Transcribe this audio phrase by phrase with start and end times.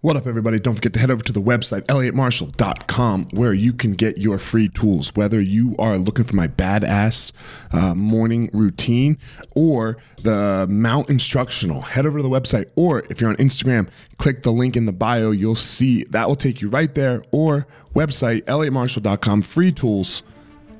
[0.00, 0.60] What up, everybody?
[0.60, 4.68] Don't forget to head over to the website, elliottmarshall.com, where you can get your free
[4.68, 5.16] tools.
[5.16, 7.32] Whether you are looking for my badass
[7.72, 9.18] uh, morning routine
[9.56, 12.70] or the Mount Instructional, head over to the website.
[12.76, 13.88] Or if you're on Instagram,
[14.18, 15.32] click the link in the bio.
[15.32, 17.24] You'll see that will take you right there.
[17.32, 20.22] Or website, elliottmarshall.com, free tools.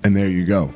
[0.05, 0.66] And there you go.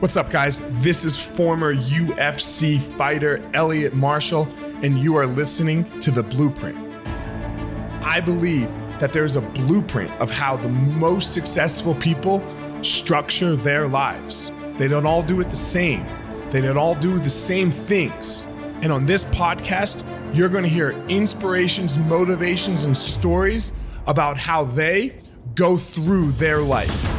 [0.00, 0.60] What's up, guys?
[0.82, 4.48] This is former UFC fighter Elliot Marshall,
[4.82, 6.85] and you are listening to The Blueprint.
[8.06, 8.70] I believe
[9.00, 12.40] that there's a blueprint of how the most successful people
[12.80, 14.52] structure their lives.
[14.76, 16.06] They don't all do it the same,
[16.50, 18.46] they don't all do the same things.
[18.82, 23.72] And on this podcast, you're going to hear inspirations, motivations, and stories
[24.06, 25.18] about how they
[25.56, 27.12] go through their life.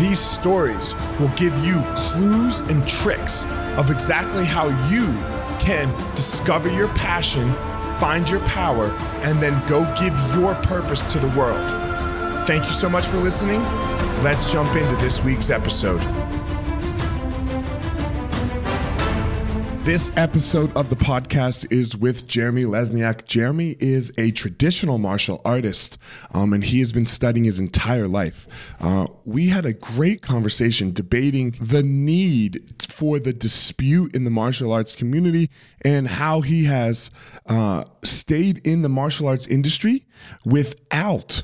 [0.00, 3.44] These stories will give you clues and tricks
[3.76, 5.12] of exactly how you
[5.60, 7.52] can discover your passion
[8.00, 8.86] find your power,
[9.22, 12.46] and then go give your purpose to the world.
[12.46, 13.62] Thank you so much for listening.
[14.24, 16.00] Let's jump into this week's episode.
[19.82, 23.24] This episode of the podcast is with Jeremy Lesniak.
[23.24, 25.96] Jeremy is a traditional martial artist,
[26.32, 28.46] um, and he has been studying his entire life.
[28.78, 34.70] Uh, we had a great conversation debating the need for the dispute in the martial
[34.70, 35.48] arts community
[35.82, 37.10] and how he has
[37.46, 40.04] uh, stayed in the martial arts industry
[40.44, 41.42] without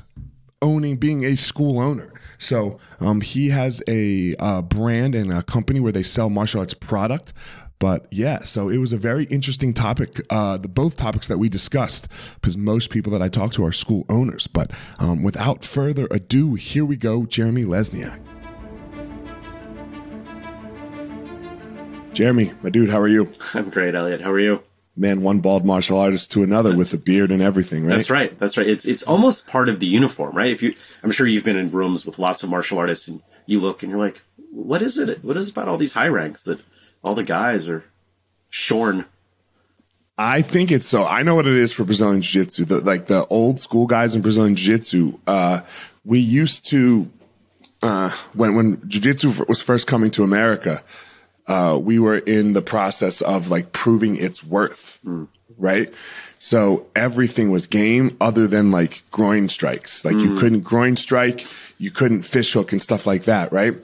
[0.61, 2.13] owning, being a school owner.
[2.37, 6.75] So um, he has a uh, brand and a company where they sell martial arts
[6.75, 7.33] product.
[7.79, 10.19] But yeah, so it was a very interesting topic.
[10.29, 13.71] Uh, the both topics that we discussed, because most people that I talk to are
[13.71, 14.47] school owners.
[14.47, 18.19] But um, without further ado, here we go, Jeremy Lesniak.
[22.13, 23.31] Jeremy, my dude, how are you?
[23.53, 24.21] I'm great, Elliot.
[24.21, 24.63] How are you?
[24.95, 27.91] Man, one bald martial artist to another That's- with a beard and everything, right?
[27.91, 28.37] That's right.
[28.39, 28.65] That's right.
[28.67, 30.49] It's it's almost part of the uniform, right?
[30.49, 33.59] If you, I'm sure you've been in rooms with lots of martial artists, and you
[33.59, 34.19] look and you're like,
[34.49, 35.23] what is it?
[35.23, 36.59] What is it about all these high ranks that
[37.03, 37.83] all the guys are
[38.49, 39.05] shorn?
[40.17, 41.05] I think it's so.
[41.05, 42.65] I know what it is for Brazilian Jiu Jitsu.
[42.65, 45.61] The, like the old school guys in Brazilian Jiu Jitsu, uh,
[46.03, 47.07] we used to,
[47.83, 50.81] uh, when, when Jiu Jitsu was first coming to America,
[51.47, 54.99] uh, we were in the process of like proving its worth,
[55.57, 55.93] right?
[56.39, 60.03] So everything was game other than like groin strikes.
[60.03, 61.45] Like you couldn't groin strike,
[61.77, 63.75] you couldn't fish hook and stuff like that, right?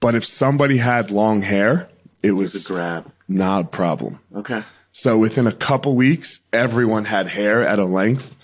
[0.00, 1.88] But if somebody had long hair,
[2.24, 3.12] it was The grab.
[3.28, 4.18] not a problem.
[4.34, 4.62] Okay.
[4.92, 8.36] So within a couple weeks, everyone had hair at a length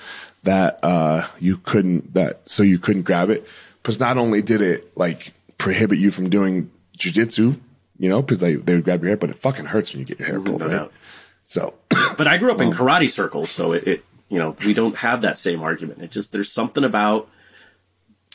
[0.42, 3.46] that uh, you couldn't that so you couldn't grab it.
[3.82, 7.58] Because not only did it like prohibit you from doing jujitsu,
[7.98, 10.06] you know, because they they would grab your hair, but it fucking hurts when you
[10.06, 10.72] get your hair pulled, No right?
[10.76, 10.92] doubt.
[11.44, 11.74] So
[12.16, 15.22] But I grew up in karate circles, so it, it, you know, we don't have
[15.22, 16.02] that same argument.
[16.02, 17.28] It just there's something about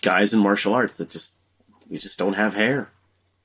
[0.01, 1.33] guys in martial arts that just
[1.89, 2.89] we just don't have hair.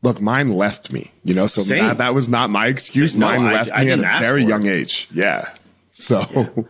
[0.03, 3.17] Look, mine left me, you know, so that, that was not my excuse.
[3.17, 4.71] No, mine I- left I me at a very young it.
[4.71, 5.09] age.
[5.13, 5.51] Yeah.
[5.91, 6.21] So,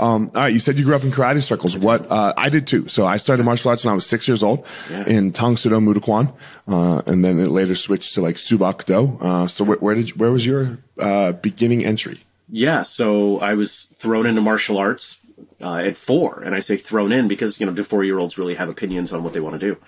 [0.00, 1.76] um, all right, you said you grew up in karate circles.
[1.76, 2.88] What, uh, I did too.
[2.88, 5.04] So I started martial arts when I was six years old Yeah.
[5.06, 6.32] in Tang Soo Do Moo Duk Kwan.
[6.66, 9.18] Uh, and then it later switched to like Soo Bahk Do.
[9.20, 12.20] Uh, so where, where did, you, where was your, uh, beginning entry?
[12.50, 15.18] Yeah, so I was thrown into martial arts
[15.62, 18.36] uh, at four, and I say thrown in because you know do four year olds
[18.36, 19.80] really have opinions on what they want to do,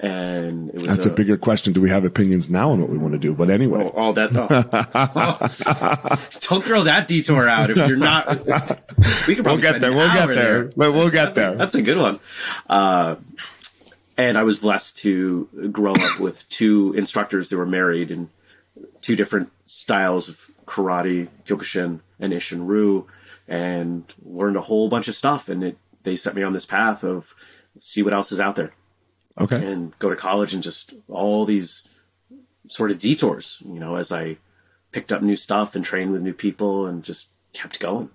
[0.00, 1.72] and it was That's a bigger question.
[1.72, 3.34] Do we have opinions now on what we want to do?
[3.34, 3.82] But anyway.
[3.84, 4.30] Oh, all that.
[4.36, 6.38] Oh.
[6.40, 8.28] Don't throw that detour out if you're not.
[9.26, 9.92] We can probably We'll get there.
[9.92, 10.64] We'll get hour there.
[10.76, 11.54] But we'll get That's a- there.
[11.56, 12.20] that's a good one.
[12.68, 13.16] Uh,
[14.16, 18.30] and I was blessed to grow up with two instructors that were married in
[19.00, 23.04] two different styles of karate, Kyokushin and Isshinryu,
[23.48, 25.48] and learned a whole bunch of stuff.
[25.48, 27.34] And it, they set me on this path of
[27.78, 28.72] see what else is out there
[29.40, 29.64] Okay.
[29.64, 31.84] and go to college and just all these
[32.68, 34.36] sort of detours, you know, as I
[34.92, 38.10] picked up new stuff and trained with new people and just kept going.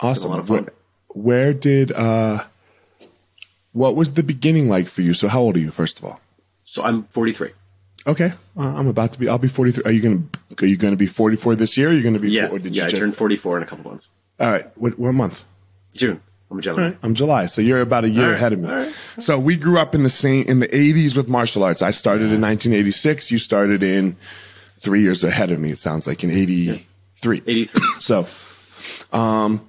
[0.00, 0.30] Awesome.
[0.30, 0.64] a lot of fun.
[0.64, 0.72] Where,
[1.08, 2.44] where did uh
[3.72, 5.14] what was the beginning like for you?
[5.14, 6.20] So how old are you first of all?
[6.64, 7.50] So I'm 43.
[8.06, 8.32] Okay.
[8.56, 9.84] Uh, I'm about to be I'll be 43.
[9.84, 11.90] Are you going to are you going to be 44 this year?
[11.90, 12.84] Are you going to be Yeah, did yeah.
[12.84, 14.10] you I turned 44 in a couple months.
[14.40, 14.66] All right.
[14.76, 15.44] What what month?
[15.94, 16.20] June.
[16.50, 16.96] I'm a Gemini.
[17.02, 18.68] I'm July, so you're about a year right, ahead of me.
[18.70, 18.94] right.
[19.18, 21.82] So we grew up in the same in the 80s with martial arts.
[21.82, 23.30] I started in 1986.
[23.30, 24.16] You started in
[24.80, 25.70] three years ahead of me.
[25.72, 27.42] It sounds like in 83.
[27.46, 27.82] 83.
[28.00, 28.26] So,
[29.12, 29.60] um,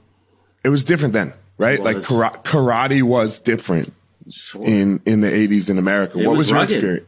[0.64, 1.80] it was different then, right?
[1.80, 2.08] Like was.
[2.08, 3.94] kara- karate was different
[4.30, 4.64] Sure.
[4.64, 6.18] in in the 80s in America.
[6.20, 6.76] what was was, your rugged.
[6.76, 7.08] experience?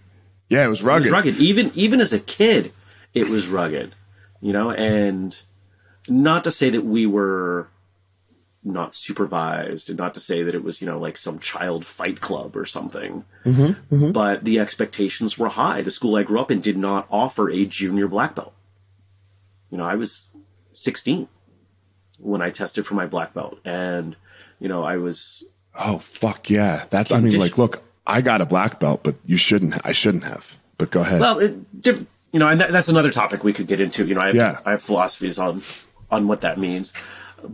[0.49, 1.05] Yeah, it was rugged.
[1.07, 1.37] it was rugged.
[1.37, 2.71] Even even as a kid,
[3.13, 3.93] it was rugged.
[4.41, 5.39] You know, and
[6.09, 7.67] not to say that we were
[8.63, 12.21] not supervised and not to say that it was you know like some child fight
[12.21, 14.11] club or something mm-hmm, mm-hmm.
[14.11, 17.65] but the expectations were high the school i grew up in did not offer a
[17.65, 18.53] junior black belt
[19.71, 20.27] you know i was
[20.73, 21.27] 16
[22.19, 24.15] when i tested for my black belt and
[24.59, 25.43] you know i was
[25.75, 26.85] Oh fuck yeah.
[26.89, 30.25] That's I mean like look, I got a black belt, but you shouldn't I shouldn't
[30.25, 30.57] have.
[30.77, 31.21] But go ahead.
[31.21, 34.15] well it, diff, you know and that, that's another topic we could get into you
[34.15, 34.59] know I have, Yeah.
[34.65, 35.61] I have philosophies on
[36.09, 36.91] on what that means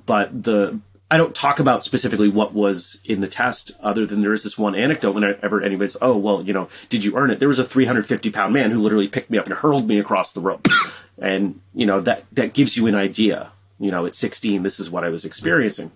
[0.05, 4.33] but the I don't talk about specifically what was in the test, other than there
[4.33, 7.39] is this one anecdote whenever anybody's, oh, well, you know, did you earn it?
[7.39, 10.31] There was a 350 pound man who literally picked me up and hurled me across
[10.31, 10.61] the room.
[11.19, 13.51] And, you know, that, that gives you an idea.
[13.79, 15.91] You know, at 16, this is what I was experiencing.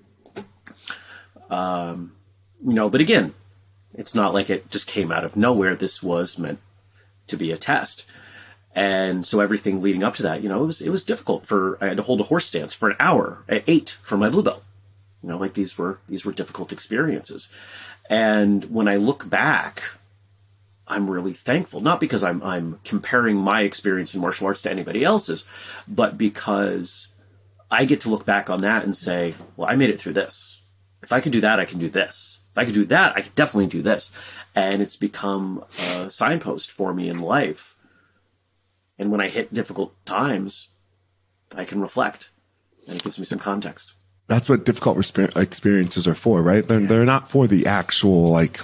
[1.51, 2.13] Um,
[2.65, 3.35] you know, but again,
[3.95, 5.75] it's not like it just came out of nowhere.
[5.75, 6.57] This was meant
[7.27, 8.05] to be a test.
[8.73, 11.77] And so everything leading up to that, you know, it was it was difficult for
[11.81, 14.43] I had to hold a horse stance for an hour at eight for my blue
[14.43, 14.63] belt.
[15.21, 17.49] You know, like these were these were difficult experiences.
[18.09, 19.83] And when I look back,
[20.87, 21.79] I'm really thankful.
[21.79, 25.45] Not because I'm I'm comparing my experience in martial arts to anybody else's,
[25.87, 27.07] but because
[27.69, 30.59] I get to look back on that and say, well, I made it through this.
[31.01, 32.39] If I could do that, I can do this.
[32.51, 34.11] If I could do that, I could definitely do this.
[34.53, 35.63] And it's become
[35.95, 37.77] a signpost for me in life.
[38.99, 40.67] And when I hit difficult times,
[41.55, 42.31] I can reflect
[42.87, 43.93] and it gives me some context.
[44.31, 44.97] That's what difficult
[45.35, 46.65] experiences are for, right?
[46.65, 48.61] They're they're not for the actual like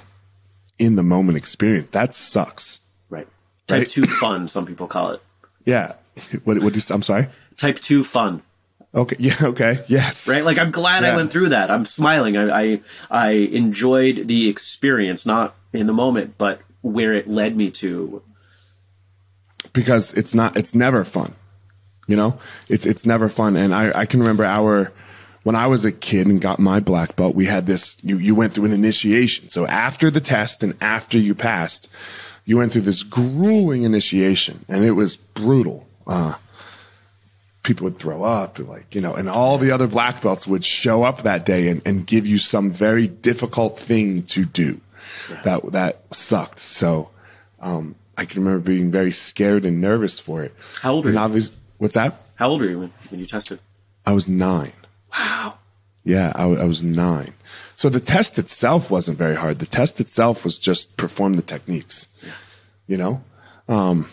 [0.79, 1.89] in the moment experience.
[1.89, 2.79] That sucks.
[3.09, 3.27] Right.
[3.67, 3.89] Type Right.
[3.89, 5.21] two fun, some people call it.
[5.65, 5.93] Yeah.
[6.45, 7.27] What what do you, I'm sorry?
[7.57, 8.43] Type two fun.
[8.95, 9.17] Okay.
[9.27, 9.83] Yeah, okay.
[9.87, 10.27] Yes.
[10.29, 10.45] right?
[10.45, 11.69] Like I'm glad I went through that.
[11.69, 12.37] I'm smiling.
[12.37, 12.81] I, I
[13.11, 13.29] I
[13.61, 18.21] enjoyed the experience, not in the moment, but where it led me to.
[19.73, 21.35] because it's not it's never fun
[22.07, 24.91] you know it's it's never fun and i i can remember our
[25.47, 28.35] when i was a kid and got my black belt we had this you you
[28.35, 31.87] went through an initiation so after the test and after you passed
[32.43, 36.35] you went through this grueling initiation and it was brutal uh
[37.63, 41.03] people would throw up like you know and all the other black belts would show
[41.03, 44.81] up that day and, and give you some very difficult thing to do
[45.45, 47.09] that that sucked so
[47.59, 50.53] um, I can remember being very scared and nervous for it.
[50.81, 51.41] How old were you?
[51.79, 52.21] what's that?
[52.35, 53.59] How old were you when, when you tested?
[54.05, 54.73] I was nine.
[55.13, 55.57] Wow.
[56.03, 57.33] Yeah, I, I was nine.
[57.75, 59.59] So the test itself wasn't very hard.
[59.59, 62.07] The test itself was just perform the techniques.
[62.87, 63.23] You know,
[63.67, 64.09] um,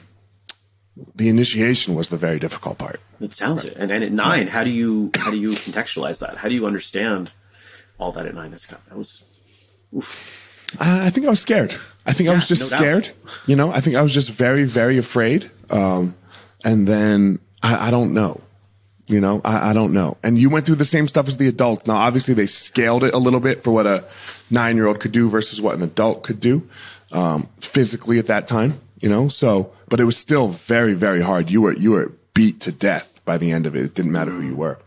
[1.15, 3.01] the initiation was the very difficult part.
[3.21, 3.77] It sounds it.
[3.77, 6.37] And, and at nine, how do you how do you contextualize that?
[6.39, 7.33] How do you understand
[7.99, 8.51] all that at nine?
[8.51, 9.25] That's kind that was
[10.81, 11.75] I I think I was scared.
[12.07, 12.79] I think I was just no doubt.
[12.79, 13.11] scared.
[13.47, 15.51] You know, I think I was just very, very afraid.
[15.71, 16.15] Um,
[16.65, 18.41] and then I, I don't know.
[19.07, 20.17] You know, I, I don't know.
[20.23, 21.87] And you went through the same stuff as the adults.
[21.87, 24.05] Now, obviously, they scaled it a little bit for what a
[24.51, 26.69] nine year old could do versus what an adult could do
[27.13, 28.81] um, physically at that time.
[29.01, 31.51] You know, so but it was still very, very hard.
[31.51, 33.85] You were you were beat to death by the end of it.
[33.85, 34.79] It didn't matter who you were.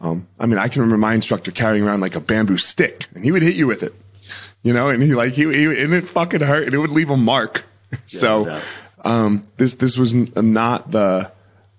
[0.00, 3.24] Um, I mean, I can remember my instructor carrying around like a bamboo stick, and
[3.24, 3.94] he would hit you with it
[4.64, 7.10] you know, and he like he, he and it fucking hurt, and it would leave
[7.10, 7.64] a mark.
[8.06, 8.60] so, no
[9.04, 11.30] um, this this was not the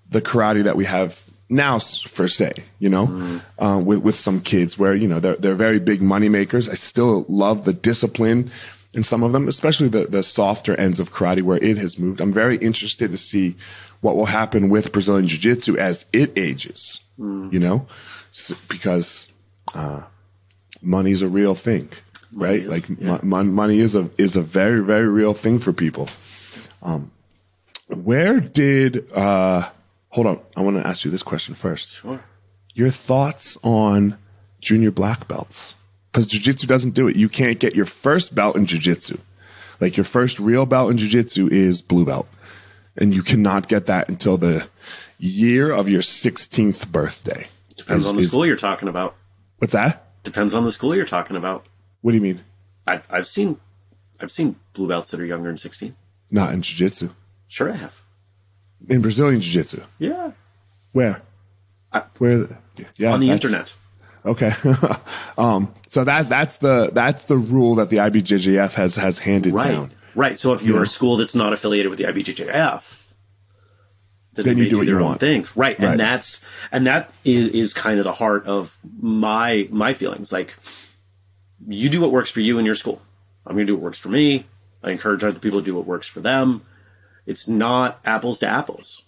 [0.10, 1.24] the karate that we have
[1.54, 1.80] now
[2.16, 2.52] per se.
[2.80, 3.64] You know, Mm-hmm.
[3.64, 6.68] uh, with with some kids where you know they're they're very big money makers.
[6.70, 8.52] I still love the discipline
[8.94, 12.22] in some of them, especially the the softer ends of karate where it has moved.
[12.22, 13.56] I'm very interested to see
[14.02, 17.00] what will happen with Brazilian Jiu Jitsu as it ages.
[17.20, 17.54] Mm.
[17.54, 17.88] You know,
[18.34, 19.28] S because
[19.76, 20.02] uh,
[20.82, 21.90] money's a real thing,
[22.34, 22.64] right?
[22.64, 23.20] is, like yeah.
[23.24, 26.10] mon- money is a is a very very real thing for people.
[26.82, 27.12] Um,
[27.88, 29.70] where did uh,
[30.14, 30.40] hold on?
[30.56, 31.92] I want to ask you this question first.
[31.92, 32.24] sure.
[32.76, 34.18] Your thoughts on
[34.62, 35.76] junior black belts?
[36.12, 37.16] Because jujitsu doesn't do it.
[37.16, 39.20] You can't get your first belt in jujitsu.
[39.80, 42.28] Like your first real belt in jujitsu is blue belt,
[42.96, 44.68] and you cannot get that until the
[45.20, 47.48] year of your 16th birthday.
[47.78, 49.16] Depends Is- on the is- school you're talking about.
[49.58, 50.08] What's that?
[50.24, 51.66] Depends on the school you're talking about.
[52.02, 52.42] What do you mean?
[52.88, 53.58] I've, I've seen
[54.22, 55.96] I've seen blue belts that are younger than 16.
[56.32, 57.10] Not in jiu-jitsu.
[57.48, 58.02] Sure, I have.
[58.90, 59.82] In Brazilian jiu-jitsu.
[60.00, 60.32] Yeah.
[60.92, 61.22] Where?
[61.92, 62.48] I- Where?
[62.98, 63.76] Yeah, on the internet.
[64.26, 64.52] Okay.
[65.38, 69.68] um, so that that's the that's the rule that the IBJJF has has handed Right.
[69.72, 69.92] down.
[70.16, 70.38] Right.
[70.38, 70.84] So if you're Yeah.
[70.84, 73.08] a school that's not affiliated with the IBJJF,
[74.36, 75.20] then, Then you do what their own want.
[75.20, 75.56] things.
[75.56, 75.78] Right.
[75.80, 75.92] Right.
[75.92, 80.32] And that's and that is is kind of the heart of my my feelings.
[80.32, 80.56] Like
[81.68, 83.02] you do what works for you in your school.
[83.46, 84.46] I'm gonna do what works for me.
[84.84, 86.62] I encourage other people to do what works for them.
[87.26, 89.04] It's not apples to apples.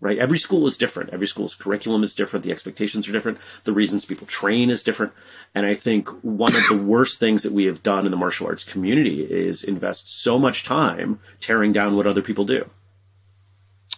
[0.00, 0.18] right?
[0.18, 1.10] Every school is different.
[1.10, 2.44] Every school's curriculum is different.
[2.44, 3.38] The expectations are different.
[3.64, 5.12] The reasons people train is different.
[5.54, 8.46] And I think one of the worst things that we have done in the martial
[8.46, 12.68] arts community is invest so much time tearing down what other people do.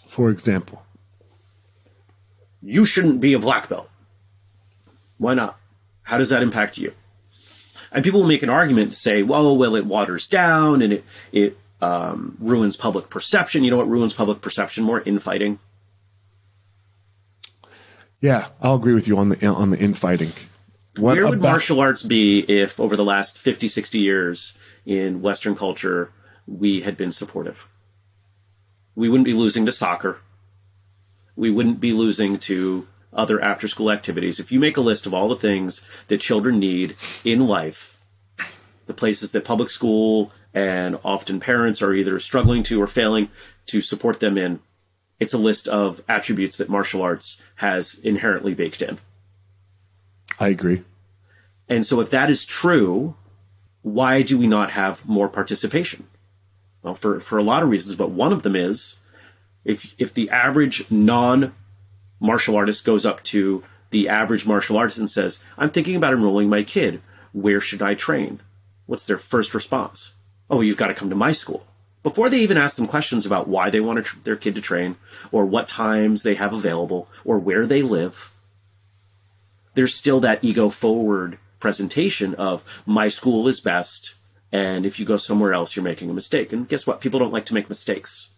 [0.07, 0.83] For example,
[2.61, 3.89] you shouldn't be a black belt.
[5.19, 5.59] Why not?
[6.03, 6.93] How does that impact you?
[7.93, 11.05] And people will make an argument to say, well, well, it waters down and it,
[11.31, 13.65] it um, ruins public perception.
[13.65, 15.01] You know what ruins public perception more?
[15.03, 15.59] Infighting.
[18.21, 20.31] Yeah, I'll agree with you on the on the infighting.
[20.97, 24.53] What Where would about- martial arts be if over the last 50, 60 years
[24.87, 26.11] in Western culture
[26.47, 27.67] we had been supportive?
[28.95, 30.19] We wouldn't be losing to soccer.
[31.35, 34.39] We wouldn't be losing to other after school activities.
[34.39, 37.99] If you make a list of all the things that children need in life,
[38.87, 43.29] the places that public school and often parents are either struggling to or failing
[43.67, 44.61] to support them in,
[45.19, 48.99] it's a list of attributes that martial arts has inherently baked in.
[50.39, 50.83] I agree.
[51.69, 53.15] And so, if that is true,
[53.83, 56.07] why do we not have more participation?
[56.83, 58.97] Well, for, for a lot of reasons, but one of them is
[59.65, 61.55] if if the average non
[62.21, 66.49] martial artist goes up to the average martial artist and says, "I'm thinking about enrolling
[66.49, 67.01] my kid.
[67.33, 68.41] Where should I train?"
[68.87, 70.13] What's their first response?
[70.53, 71.67] Oh, you've got to come to my school.
[72.05, 74.95] Before they even ask them questions about why they want tr- their kid to train
[75.33, 78.33] or what times they have available or where they live
[79.75, 84.15] there's still that ego forward presentation of my school is best
[84.51, 86.53] and if you go somewhere else you're making a mistake.
[86.53, 87.01] And guess what?
[87.01, 88.31] People don't like to make mistakes.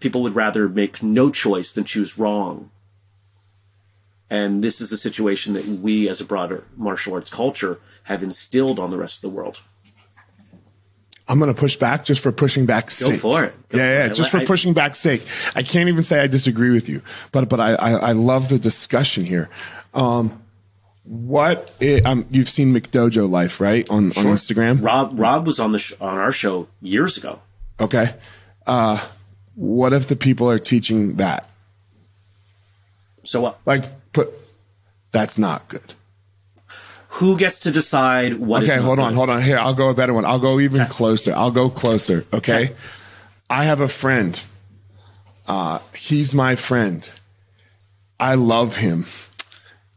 [0.00, 2.70] People would rather make no choice than choose wrong.
[4.28, 8.78] And this is a situation that we as a broader martial arts culture have instilled
[8.78, 9.60] on the rest of the world
[11.26, 13.12] I'm going to push back just for pushing back sake.
[13.12, 13.68] Go for it.
[13.70, 15.26] Go yeah, yeah, just for pushing back sake.
[15.54, 17.00] I can't even say I disagree with you,
[17.32, 19.48] but but I I, I love the discussion here.
[19.94, 20.42] Um,
[21.04, 24.30] what it, um, you've seen McDojo Life right on sure.
[24.30, 24.84] on Instagram?
[24.84, 27.40] Rob Rob was on the sh- on our show years ago.
[27.80, 28.14] Okay,
[28.66, 29.02] uh,
[29.54, 31.48] what if the people are teaching that?
[33.22, 33.58] So what?
[33.64, 34.30] Like, put
[35.10, 35.94] that's not good
[37.14, 39.16] who gets to decide what okay hold on good?
[39.16, 39.42] hold on.
[39.42, 40.24] Here i'll go a better one.
[40.24, 40.90] I'll go even okay.
[40.90, 41.32] closer.
[41.34, 42.64] I'll go closer okay?
[42.64, 42.74] okay,
[43.48, 44.40] i have a friend.
[45.46, 47.08] Uh, he's my friend.
[48.18, 49.06] I love him.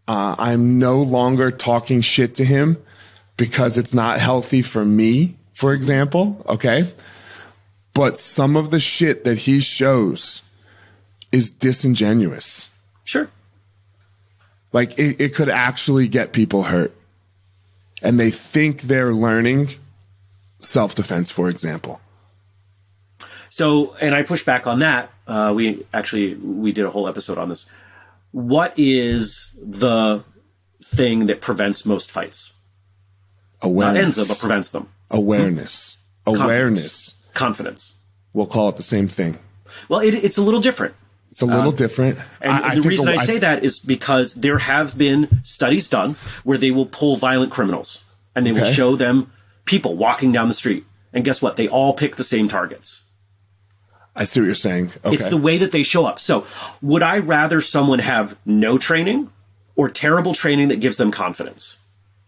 [0.08, 2.78] Uh, i'm no longer talking shit to him
[3.36, 6.90] because it's not healthy for me for example okay?
[7.94, 10.44] But some of the shit that he shows
[11.32, 12.70] is disingenuous.
[13.06, 13.28] Sure.
[14.72, 16.94] Like it, it could actually get people hurt
[18.02, 19.70] and they think they're learning
[20.60, 22.02] self defense, for example.
[23.50, 25.12] So, and I push back on that.
[25.26, 27.66] Uh, we actually we did a whole episode on this.
[28.32, 30.24] What is the
[30.84, 32.54] thing that prevents most fights?
[33.62, 33.96] Awareness.
[33.96, 34.90] Not ends them, but prevents them.
[35.10, 35.98] Awareness.
[36.26, 36.46] Confidence.
[36.46, 37.14] Awareness.
[37.34, 37.96] Confidence.
[38.34, 39.40] We'll call it the same thing.
[39.90, 40.94] Well, it, it's a little different.
[41.38, 42.18] It's a little um, different.
[42.42, 46.16] And I, the I reason I say that is because there have been studies done
[46.44, 48.04] where they will pull violent criminals
[48.36, 48.62] and they okay.
[48.62, 49.32] will show them
[49.66, 50.84] people walking down the street.
[51.14, 51.56] And guess what?
[51.56, 53.04] They all pick the same targets.
[54.16, 54.94] I see what you're saying.
[55.06, 55.14] Okay.
[55.14, 56.20] It's the way that they show up.
[56.20, 56.48] So,
[56.82, 59.30] would I rather someone have no training
[59.76, 61.78] or terrible training that gives them confidence?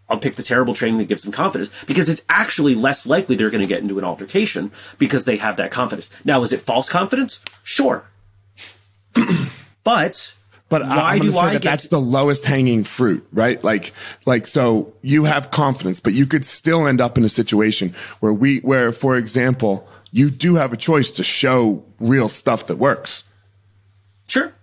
[0.08, 3.50] I'll pick the terrible training that gives them confidence because it's actually less likely they're
[3.50, 6.12] going to get into an altercation because they have that confidence.
[6.24, 7.40] Now, is it false confidence?
[7.64, 8.06] Sure.
[9.84, 10.34] but
[10.70, 13.62] but why I'm do say I that that's the lowest hanging fruit, right?
[13.64, 13.92] Like,
[14.28, 18.32] like, so you have confidence, but you could still end up in a situation where
[18.32, 23.24] we, where, for example, you do have a choice to show real stuff that works.
[24.28, 24.54] Sure.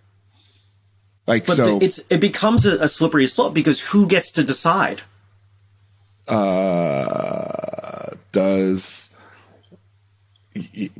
[1.26, 5.02] Like, but so it's, it becomes a, a slippery slope because who gets to decide?
[6.28, 9.08] Uh, does,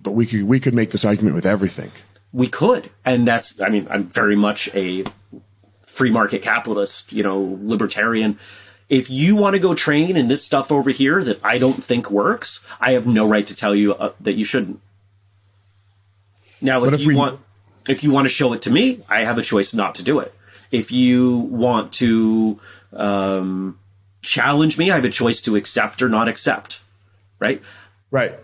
[0.03, 1.93] but we could, we could make this argument with everything
[2.37, 2.91] we could.
[3.03, 5.05] And that's, I mean, I'm very much a
[5.81, 8.39] free market capitalist, you know, libertarian.
[8.91, 12.11] If you want to go train in this stuff over here that I don't think
[12.11, 14.81] works, I have no right to tell you uh, that you shouldn't.
[16.61, 17.15] Now, if, if you we...
[17.15, 17.41] want,
[17.89, 20.19] if you want to show it to me, I have a choice not to do
[20.19, 20.35] it.
[20.71, 22.61] If you want to
[22.93, 23.79] um,
[24.21, 26.81] challenge me, I have a choice to accept or not accept.
[27.41, 27.63] Right.
[28.11, 28.39] Right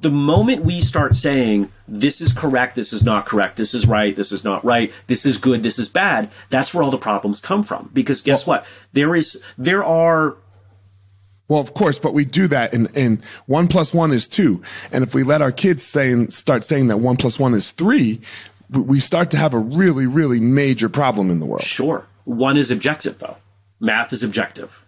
[0.00, 4.16] the moment we start saying this is correct, this is not correct, this is right,
[4.16, 7.40] this is not right, this is good, this is bad, that's where all the problems
[7.40, 7.90] come from.
[7.92, 8.66] Because guess well, what?
[8.92, 10.36] There is there are
[11.46, 14.62] well, of course, but we do that and, in one plus one is two.
[14.90, 17.72] And if we let our kids say and start saying that one plus one is
[17.72, 18.20] three,
[18.70, 21.62] we start to have a really, really major problem in the world.
[21.62, 22.06] Sure.
[22.24, 23.36] One is objective, though.
[23.78, 24.83] Math is objective.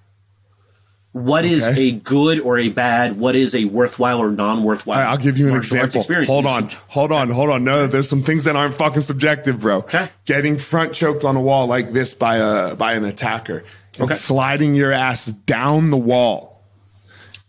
[1.17, 1.81] What is Okay.
[1.89, 3.19] a good or a bad?
[3.19, 4.99] What is a worthwhile or non-worthwhile?
[4.99, 6.03] Right, I'll give you an example.
[6.27, 7.65] Hold on, hold on, hold on.
[7.65, 9.79] No, there's some things that aren't fucking subjective, bro.
[9.79, 10.11] Okay.
[10.27, 13.65] Getting front choked on a wall like this by a by an attacker,
[13.99, 14.15] Okay.
[14.15, 16.63] sliding your ass down the wall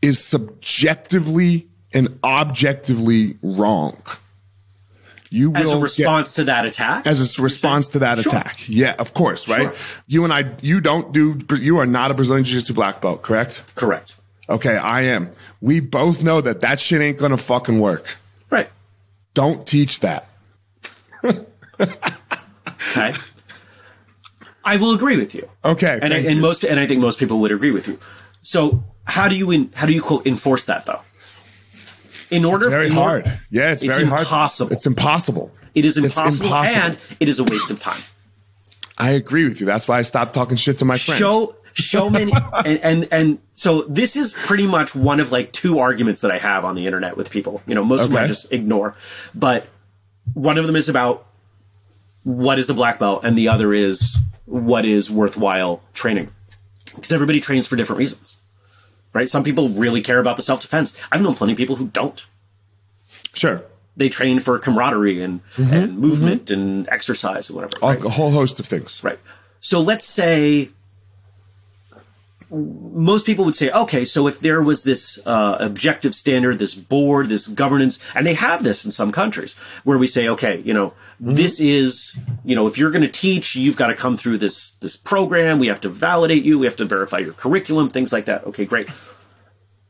[0.01, 3.97] is subjectively and objectively wrong.
[5.29, 7.05] You will As a get- response to that attack?
[7.07, 8.31] as a response to that Sure.
[8.31, 8.59] attack.
[8.67, 9.63] Yeah, of course, right?
[9.63, 9.73] Sure.
[10.07, 13.61] You and I, you don't do, you are not a Brazilian Jiu-Jitsu black belt, correct?
[13.75, 14.15] Correct.
[14.49, 15.29] Okay, I am.
[15.59, 18.17] We both know that that shit ain't gonna fucking work.
[18.49, 18.69] Right.
[19.33, 20.27] Don't teach that.
[21.79, 23.13] Okay.
[24.63, 25.47] I will agree with you.
[25.63, 26.41] Okay, And, I, and you.
[26.41, 27.99] most and I think most people would agree with you.
[28.41, 31.01] So how do you in, how do you quote enforce that though?
[32.29, 33.39] In order, Very in order- hard.
[33.49, 34.21] Yeah, it's, It's very hard.
[34.21, 34.73] impossible.
[34.73, 35.51] It's impossible.
[35.75, 36.81] It is impossible, impossible.
[36.81, 38.01] and it is a waste of time.
[38.97, 39.65] I agree with you.
[39.65, 41.19] That's why I stopped talking shit to my friends.
[41.19, 42.33] Show show many
[42.65, 46.39] and, and and so this is pretty much one of like two arguments that I
[46.39, 47.61] have on the internet with people.
[47.67, 48.95] You know, most of them I just ignore,
[49.35, 49.67] but
[50.33, 51.27] one of them is about
[52.23, 56.31] what is a black belt, and the other is what is worthwhile training,
[56.95, 58.37] because everybody trains for different reasons,
[59.13, 59.29] right?
[59.29, 60.95] Some people really care about the self defense.
[61.11, 62.25] I've known plenty of people who don't.
[63.33, 63.63] Sure.
[63.95, 65.73] They train for camaraderie and, Mm-hmm.
[65.73, 67.73] and movement and exercise and whatever.
[67.81, 68.03] Right?
[68.03, 69.03] A whole host of things.
[69.03, 69.19] Right.
[69.59, 70.69] So let's say
[72.49, 77.29] most people would say, okay, so if there was this uh, objective standard, this board,
[77.29, 80.93] this governance, and they have this in some countries where we say, okay, you know,
[81.19, 84.71] this is, you know, if you're going to teach, you've got to come through this
[84.73, 85.59] this program.
[85.59, 86.59] We have to validate you.
[86.59, 88.45] We have to verify your curriculum, things like that.
[88.45, 88.87] Okay, great.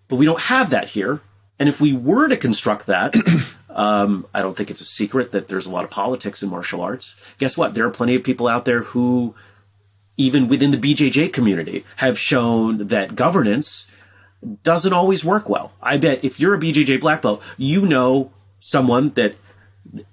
[0.08, 1.22] But we don't have that here.
[1.60, 3.16] And if we were to construct that,
[3.70, 6.82] um, I don't think it's a secret that there's a lot of politics in martial
[6.82, 7.16] arts.
[7.40, 7.74] Guess what?
[7.74, 9.36] There are plenty of people out there who,
[10.18, 13.88] even within the BJJ community, have shown that governance
[14.64, 15.74] doesn't always work well.
[15.82, 19.36] I bet if you're a BJJ black belt, you know someone that,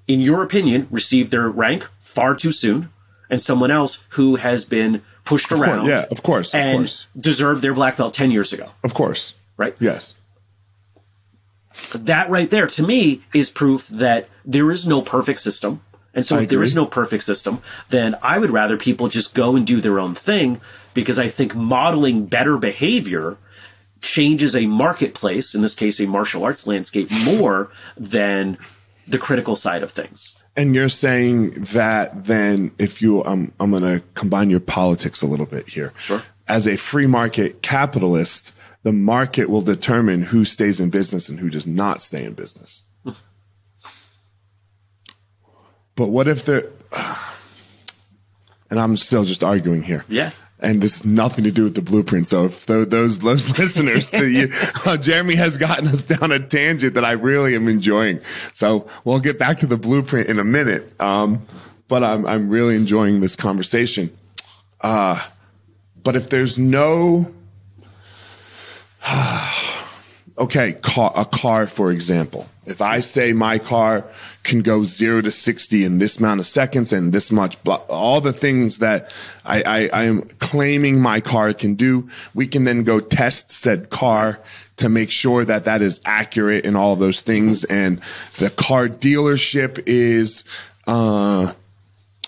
[0.07, 2.91] in your opinion, received their rank far too soon,
[3.31, 5.87] and someone else who has been pushed course, around.
[5.87, 7.07] yeah, of course, of and course.
[7.19, 8.71] deserved their black belt ten years ago.
[8.83, 9.35] Of course.
[9.57, 9.75] Right.
[9.79, 10.15] Yes.
[11.95, 15.81] that right there to me is proof that there is no perfect system.
[16.15, 19.35] And so I if there is no perfect system, then I would rather people just
[19.35, 20.61] go and do their own thing
[20.95, 23.37] because I think modeling better behavior
[24.01, 28.59] changes a marketplace, in this case a martial arts landscape, more than
[29.09, 30.35] the critical side of things.
[30.57, 35.27] And you're saying that then if you um, I'm going to combine your politics a
[35.27, 35.93] little bit here.
[35.99, 36.23] Sure.
[36.47, 38.53] As a free market capitalist,
[38.85, 42.83] the market will determine who stays in business and who does not stay in business.
[45.97, 46.71] But what if the
[48.71, 50.05] and I'm still just arguing here.
[50.09, 50.31] Yeah.
[50.61, 52.27] And this has nothing to do with the blueprint.
[52.27, 54.49] So if tho- those those listeners, you,
[54.87, 58.21] uh, Jeremy has gotten us down a tangent that I really am enjoying.
[58.53, 60.99] So we'll get back to the blueprint in a minute.
[61.01, 61.47] Um,
[61.87, 64.17] but I'm I'm really enjoying this conversation.
[64.81, 65.21] Uh,
[66.03, 67.33] but if there's no
[70.39, 72.49] okay, car, a car, for example.
[72.67, 74.05] If I say my car
[74.43, 78.21] can go zero to 60 in this amount of seconds and this much, blah, all
[78.21, 79.11] the things that
[79.45, 83.91] I, I, I am claiming my car can do, we can then go test said
[83.91, 84.41] car
[84.77, 87.65] to make sure that that is accurate and all of those things.
[87.65, 88.01] And
[88.39, 90.45] the car dealership is,
[90.87, 91.53] uh,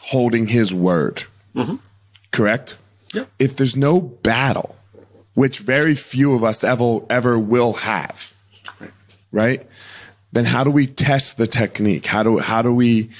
[0.00, 1.24] holding his word.
[2.30, 2.76] Correct?
[3.14, 3.28] Yep.
[3.38, 4.75] If there's no battle,
[5.37, 8.35] which very few of us ever ever will have,
[9.31, 9.64] right?
[10.33, 12.07] Then how do we test the technique?
[12.07, 13.11] How do how do we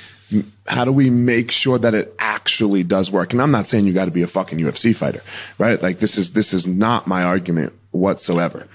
[0.67, 3.33] how do we make sure that it actually does work?
[3.33, 5.23] And I'm not saying you got to be a fucking UFC fighter,
[5.59, 5.81] right?
[5.81, 8.67] Like this is this is not my argument whatsoever.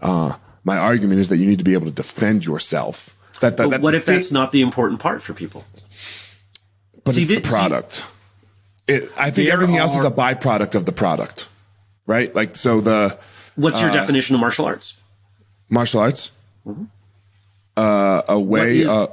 [0.00, 3.14] Uh, my argument is that you need to be able to defend yourself.
[3.40, 5.64] That, that, But that what if thing- that's not the important part for people?
[7.04, 8.04] but See, it's the see- product.
[8.88, 11.46] it, I think everything else is a byproduct of the product,
[12.06, 12.34] right?
[12.34, 13.18] Like so the
[13.56, 14.94] What's Uh, your definition of martial arts?
[15.70, 16.30] martial arts,
[17.76, 18.80] uh, a way.
[18.80, 19.06] is- uh,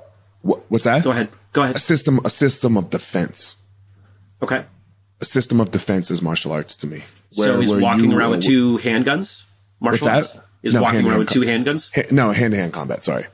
[0.43, 1.03] wha- what's that?
[1.03, 1.29] Go ahead.
[1.53, 1.75] Go ahead.
[1.75, 3.55] A system, a system of defense.
[4.41, 4.65] Okay.
[5.21, 7.03] A system of defense is martial arts to me.
[7.31, 9.43] so he's where walking you- around with two handguns.
[9.79, 10.15] Martial that?
[10.17, 11.89] arts is No, walking around with two handguns.
[11.95, 13.03] Ha- no, hand to hand combat.
[13.03, 13.25] Sorry.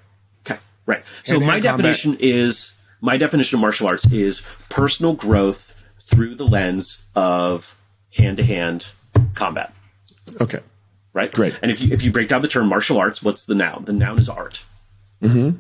[0.45, 1.03] Okay, right.
[1.25, 1.63] So Hand-to-hand my combat.
[1.77, 7.75] definition is my definition of martial arts is personal growth through the lens of
[8.15, 8.91] hand-to-hand
[9.35, 9.73] combat.
[10.39, 10.59] Okay.
[11.13, 11.31] Right.
[11.31, 11.57] Great.
[11.61, 13.85] And if you if you break down the term martial arts, what's the noun?
[13.85, 14.63] The noun is art.
[15.21, 15.57] Mm-hmm.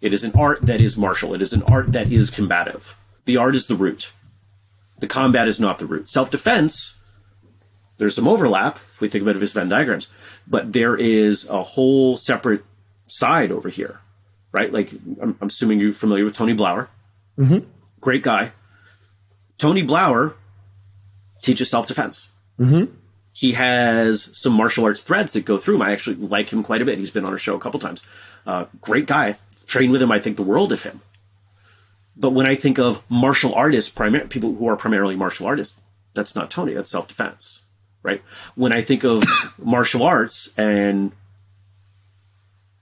[0.00, 1.32] It is an art that is martial.
[1.34, 2.96] It is an art that is combative.
[3.24, 4.12] The art is the root.
[4.98, 6.08] The combat is not the root.
[6.08, 6.94] Self defense,
[7.98, 10.10] there's some overlap if we think about it as Venn diagrams,
[10.46, 12.64] but there is a whole separate
[13.06, 14.00] side over here,
[14.50, 14.72] right?
[14.72, 16.88] Like, I'm, I'm assuming you're familiar with Tony Blauer.
[17.38, 17.68] Mm-hmm.
[18.00, 18.52] Great guy.
[19.58, 20.34] Tony Blauer
[21.42, 22.28] teaches self defense.
[22.58, 22.94] Mm-hmm.
[23.32, 25.82] He has some martial arts threads that go through him.
[25.82, 26.98] I actually like him quite a bit.
[26.98, 28.04] He's been on our show a couple times.
[28.46, 29.28] Uh, great guy.
[29.28, 29.36] I
[29.66, 30.12] trained with him.
[30.12, 31.00] I think the world of him.
[32.16, 35.80] But when I think of martial artists, primar- people who are primarily martial artists,
[36.14, 36.74] that's not Tony.
[36.74, 37.62] That's self defense,
[38.02, 38.22] right?
[38.54, 39.24] When I think of
[39.58, 41.12] martial arts and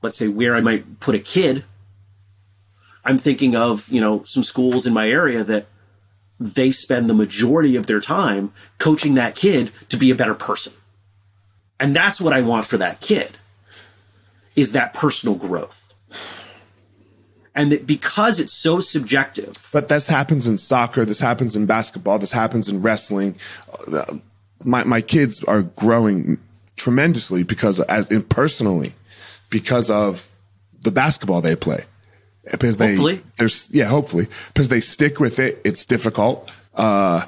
[0.02, 1.64] let's say where I might put a kid,
[3.04, 5.66] I'm thinking of you know some schools in my area that
[6.40, 10.72] they spend the majority of their time coaching that kid to be a better person.
[11.78, 13.32] And that's what I want for that kid
[14.56, 15.94] is that personal growth.
[17.54, 19.68] And that because it's so subjective.
[19.72, 23.34] But this happens in soccer, this happens in basketball, this happens in wrestling.
[24.64, 26.38] My my kids are growing
[26.76, 28.94] tremendously because as personally
[29.50, 30.30] because of
[30.82, 31.84] the basketball they play
[32.50, 33.22] because they Hopefully.
[33.38, 34.28] there's yeah hopefully.
[34.48, 36.50] Because they stick with it it's difficult.
[36.74, 37.26] Uh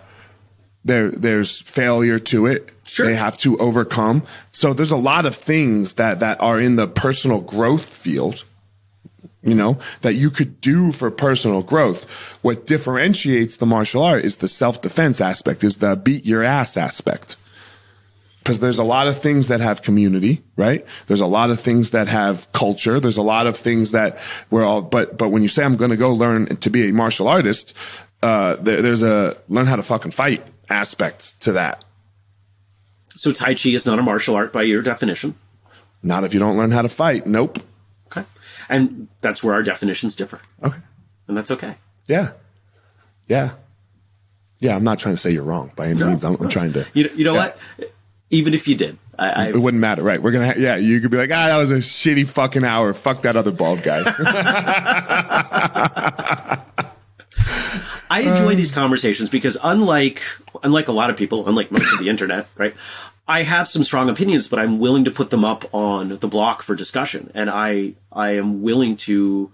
[0.84, 2.70] there there's failure to it.
[2.86, 3.06] Sure.
[3.06, 4.22] they have to overcome.
[4.50, 8.44] So there's a lot of things that that are in the personal growth field
[9.42, 12.04] you know that you could do for personal growth.
[12.42, 17.36] What differentiates the martial art is the self-defense aspect is the beat your ass aspect
[18.42, 20.84] because there's a lot of things that have community, right?
[21.06, 22.98] There's a lot of things that have culture.
[22.98, 24.18] There's a lot of things that
[24.50, 26.92] we're all, but, but when you say I'm going to go learn to be a
[26.92, 27.74] martial artist,
[28.22, 31.84] uh, there, there's a learn how to fucking fight aspect to that.
[33.14, 35.34] So Tai Chi is not a martial art by your definition.
[36.02, 37.26] Not if you don't learn how to fight.
[37.26, 37.60] Nope.
[38.08, 38.26] Okay.
[38.68, 40.40] And that's where our definitions differ.
[40.64, 40.78] Okay.
[41.28, 41.76] And that's okay.
[42.08, 42.32] Yeah.
[43.28, 43.52] Yeah.
[44.58, 44.74] Yeah.
[44.74, 46.24] I'm not trying to say you're wrong by any No, means.
[46.24, 46.84] I'm, I'm trying to.
[46.94, 47.52] You, you know Yeah.
[47.78, 47.92] what?
[48.32, 50.20] Even if you did, I, I It wouldn't matter, right?
[50.20, 50.76] We're gonna, ha- yeah.
[50.76, 52.92] You could be like, ah, that was a shitty fucking hour.
[52.94, 54.02] Fuck that other bald guy.
[58.10, 60.22] I enjoy these conversations because unlike
[60.62, 62.74] unlike a lot of people, unlike most of the internet, right?
[63.28, 66.62] I have some strong opinions, but I'm willing to put them up on the block
[66.62, 69.50] for discussion, and I I am willing to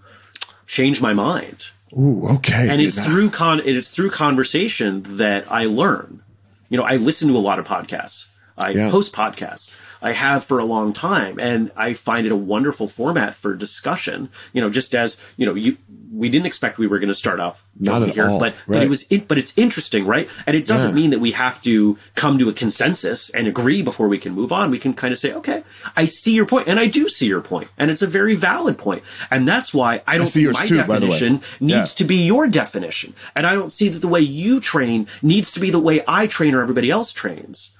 [0.67, 1.69] change my mind.
[1.97, 2.67] Ooh, okay.
[2.69, 3.03] And it's Yeah.
[3.03, 6.21] through con it's through conversation that I learn.
[6.69, 8.25] You know, I listen to a lot of podcasts.
[8.59, 8.89] I Yeah.
[8.89, 9.71] host podcasts.
[10.01, 14.29] I have for a long time, and I find it a wonderful format for discussion.
[14.53, 15.77] You know, just as you know, you
[16.11, 18.81] we didn't expect we were going to start off Not at here, all, but but
[18.81, 20.29] it was in, but it's interesting, right?
[20.47, 20.95] And it doesn't Yeah.
[20.95, 24.51] mean that we have to come to a consensus and agree before we can move
[24.51, 24.71] on.
[24.71, 25.63] We can kind of say, okay,
[25.97, 28.77] I see your point, and I do see your point, and it's a very valid
[28.77, 31.11] point, and that's why I don't see think my too, by the way.
[31.11, 31.97] definition needs Yeah.
[31.97, 33.13] to be your definition.
[33.35, 36.25] And I don't see that the way you train needs to be the way I
[36.27, 37.71] train or everybody else trains.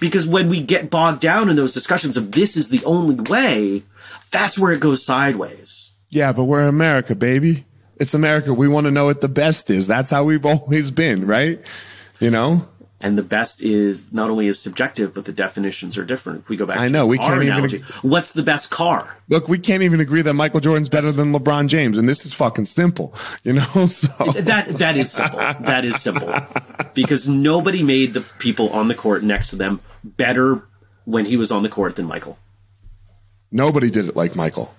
[0.00, 3.82] Because when we get bogged down in those discussions of this is the only way,
[4.30, 5.92] that's where it goes sideways.
[6.10, 7.64] Yeah, but we're America, baby.
[7.96, 8.54] It's America.
[8.54, 9.86] We want to know what the best is.
[9.86, 11.60] That's how we've always been, right?
[12.20, 12.68] You know?
[13.04, 16.40] And the best is not only is subjective, but the definitions are different.
[16.40, 19.14] If we go back I to know, we can't even- analogy, what's the best car?
[19.28, 22.32] Look, we can't even agree that Michael Jordan's better than LeBron James, and this is
[22.32, 23.86] fucking simple, you know?
[23.88, 24.08] So
[24.40, 25.38] That that is simple.
[25.38, 26.32] that is simple.
[26.94, 30.62] Because nobody made the people on the court next to them better
[31.04, 32.38] when he was on the court than Michael.
[33.52, 34.74] nobody did it like Michael.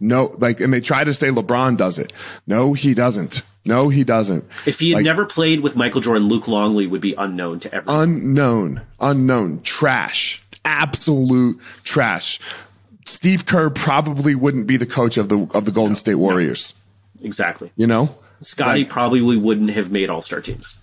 [0.00, 2.12] No, like, and they try to say LeBron does it.
[2.46, 3.42] No, he doesn't.
[3.64, 4.44] No, he doesn't.
[4.66, 7.72] If he had Like- never played with Michael Jordan, Luke Longley would be unknown to
[7.74, 8.02] everyone.
[8.02, 12.40] unknown, unknown, trash, absolute trash.
[13.04, 16.74] Steve Kerr probably wouldn't be the coach of the of the Golden State Warriors.
[17.22, 17.70] exactly.
[17.76, 20.74] You know, Scotty Like- probably wouldn't have made All Star teams.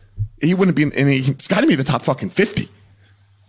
[0.41, 1.17] he wouldn't be in any.
[1.17, 2.69] It's got to be the top fucking 50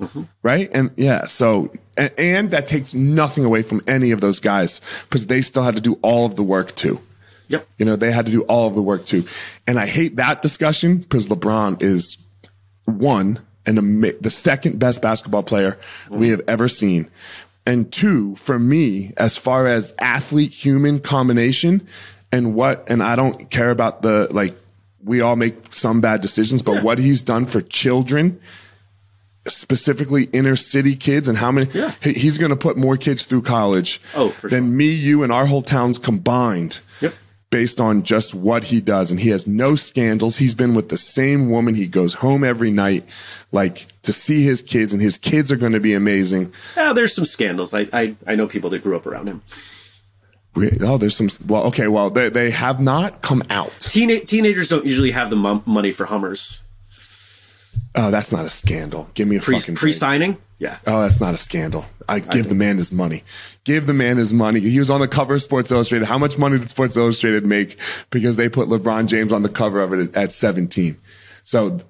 [0.00, 0.22] Mm-hmm.
[0.42, 0.70] right?
[0.72, 5.26] And yeah, so and, and that takes nothing away from any of those guys because
[5.26, 7.00] they still had to do all of the work too.
[7.48, 7.66] Yep.
[7.78, 9.24] You know, they had to do all of the work too.
[9.66, 12.16] And I hate that discussion because LeBron is
[12.84, 15.76] one and ama- the second best basketball player
[16.08, 17.10] we have ever seen.
[17.66, 21.86] And two, for me, as far as athlete human combination
[22.32, 24.54] and what, and I don't care about the, like,
[25.04, 28.40] we all make some bad decisions, but what he's done for children,
[29.50, 31.92] specifically inner city kids, and how many, Yeah.
[32.02, 34.60] he- he's going to put more kids through college Oh, than sure.
[34.62, 37.14] me, you, and our whole towns combined Yep.
[37.50, 39.10] based on just what he does.
[39.10, 40.36] And he has no scandals.
[40.36, 41.74] He's been with the same woman.
[41.74, 43.04] He goes home every night,
[43.52, 46.52] like to see his kids, and his kids are going to be amazing.
[46.76, 47.74] Yeah, there's some scandals.
[47.74, 49.42] I, I I know people that grew up around him.
[50.80, 51.28] Oh, there's some.
[51.46, 51.86] Well, okay.
[51.86, 53.70] Well, they they have not come out.
[53.78, 56.60] Teena- teenagers don't usually have the money for Hummers.
[57.94, 59.10] Oh, that's not a scandal.
[59.14, 60.78] Give me a Pre fucking pre signing, yeah.
[60.86, 61.84] Oh, that's not a scandal.
[62.08, 63.24] I give the man his money.
[63.64, 64.60] Give the man his money.
[64.60, 66.06] He was on the cover of Sports Illustrated.
[66.06, 67.78] How much money did Sports Illustrated make
[68.10, 70.96] because they put LeBron James on the cover of it at 17?
[71.44, 71.80] So,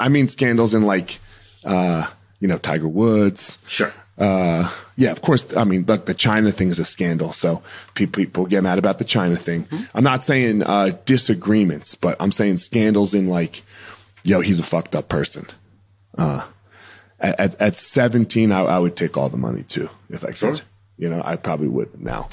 [0.00, 1.18] I mean, scandals in like,
[1.64, 2.06] uh,
[2.40, 3.58] you know, Tiger Woods.
[3.66, 3.92] Sure.
[4.18, 5.54] Uh, yeah, of course.
[5.54, 7.32] I mean, look, the China thing is a scandal.
[7.32, 7.62] So
[7.94, 9.68] people, people get mad about the China thing.
[9.94, 13.62] I'm not saying, uh, disagreements, but I'm saying scandals in like,
[14.26, 15.46] yo, he's a fucked up person.
[16.18, 16.44] Uh,
[17.20, 20.36] at, at, at 17, I, I would take all the money too, if I could.
[20.36, 20.56] Sure.
[20.98, 22.28] You know, I probably would now.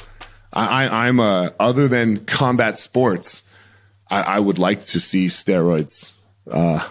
[0.51, 3.43] I, I, I'm uh other than combat sports,
[4.09, 6.11] I, I would like to see steroids
[6.49, 6.87] uh,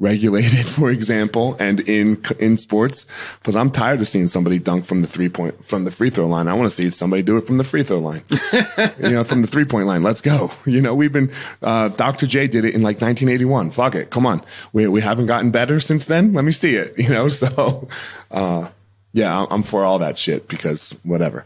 [0.00, 3.06] regulated, for example, and in in sports,
[3.38, 6.26] because I'm tired of seeing somebody dunk from the three point from the free throw
[6.26, 6.48] line.
[6.48, 8.22] I want to see somebody do it from the free throw line,
[8.98, 10.02] you know, from the three point line.
[10.02, 10.50] Let's go.
[10.66, 11.30] You know, we've been
[11.62, 12.26] uh, Dr.
[12.26, 13.70] J did it in like 1981.
[13.72, 14.42] Fuck it, come on.
[14.72, 16.32] We we haven't gotten better since then.
[16.32, 16.98] Let me see it.
[16.98, 17.88] You know, so
[18.30, 18.68] uh,
[19.12, 21.44] yeah, I'm- I'm for all that shit because whatever.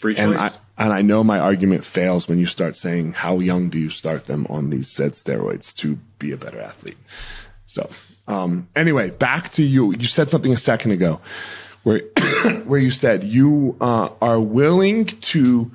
[0.00, 0.58] Free choice.
[0.80, 4.26] And I know my argument fails when you start saying how young do you start
[4.26, 6.96] them on these said steroids to be a better athlete.
[7.66, 7.88] So
[8.26, 9.92] um, anyway, back to you.
[9.92, 11.20] You said something a second ago
[11.82, 11.98] where
[12.64, 15.70] where you said you uh, are willing to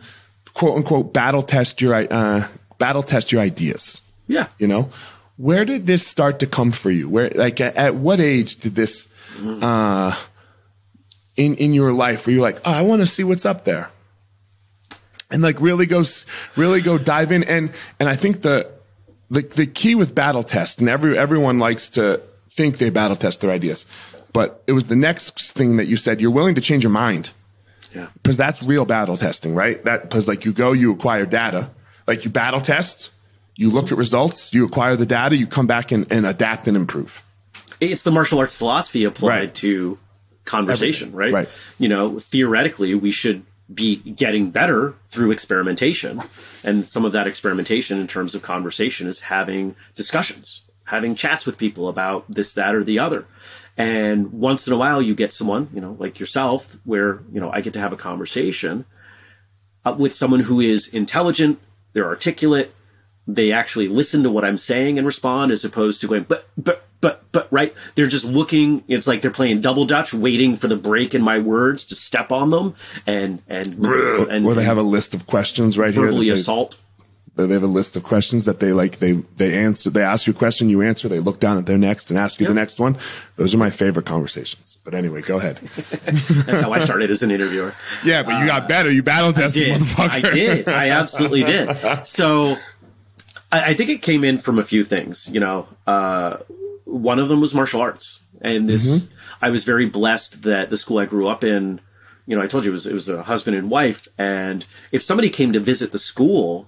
[0.54, 2.48] quote unquote battle test your uh,
[2.80, 4.02] battle test your ideas.
[4.28, 4.48] yeah.
[4.58, 4.90] You know,
[5.38, 7.10] where did this start to come for you?
[7.10, 9.08] Where, like, at, at what age did this,
[9.62, 10.16] uh,
[11.36, 13.90] in in your life, where you're like, oh, I want to see what's up there,
[15.32, 16.04] and like really go,
[16.56, 18.70] really go dive in, and and I think the
[19.32, 23.42] the the key with battle test, and every everyone likes to think they battle test
[23.42, 23.86] their ideas,
[24.34, 26.22] but it was the next thing that you said.
[26.22, 27.32] You're willing to change your mind
[27.94, 28.08] Yeah.
[28.22, 29.84] because that's real battle testing, right?
[29.84, 31.70] That because like you go, you acquire data,
[32.08, 33.12] like you battle test,
[33.56, 36.78] you look at results, you acquire the data, you come back and, and adapt and
[36.78, 37.22] improve.
[37.82, 39.56] it's the martial arts philosophy applied Right.
[39.56, 39.98] to
[40.46, 41.34] conversation, right?
[41.34, 41.50] Right.
[41.80, 46.22] You know, theoretically, we should be getting better through experimentation.
[46.64, 51.58] And some of that experimentation in terms of conversation is having discussions, having chats with
[51.58, 53.26] people about this, that, or the other.
[53.78, 57.52] And once in a while, you get someone, you know, like yourself, where, you know,
[57.52, 58.86] I get to have a conversation
[59.86, 61.60] uh, with someone who is intelligent,
[61.94, 62.74] they're articulate,
[63.28, 66.86] they actually listen to what I'm saying and respond as opposed to going, but, but,
[67.06, 67.72] but, but, right?
[67.94, 71.38] They're just looking, it's like they're playing double dutch, waiting for the break in my
[71.38, 72.74] words to step on them
[73.06, 76.02] and, and, and, Or they have a list of questions right here.
[76.06, 76.80] verbally that they- assault.
[77.38, 79.00] They have a list of questions that they like.
[79.00, 79.90] They they answer.
[79.90, 81.10] They ask you a question, you answer.
[81.10, 82.96] They look down at their next and ask you the next one.
[83.36, 84.78] Those are my favorite conversations.
[84.86, 85.58] But anyway, go ahead.
[86.46, 87.74] That's how I started as an interviewer.
[88.06, 88.90] Yeah, but you got better.
[88.90, 89.78] You battle tested, did.
[89.82, 90.10] motherfucker.
[90.10, 90.70] I did.
[90.70, 91.76] I absolutely did.
[92.06, 92.56] So
[93.52, 95.28] I, I think it came in from a few things.
[95.30, 96.38] You know, uh,
[96.96, 99.16] one of them was martial arts, and this mm-hmm.
[99.42, 101.82] I was very blessed that the school I grew up in.
[102.26, 105.04] You know, I told you it was it was a husband and wife, and if
[105.04, 106.68] somebody came to visit the school,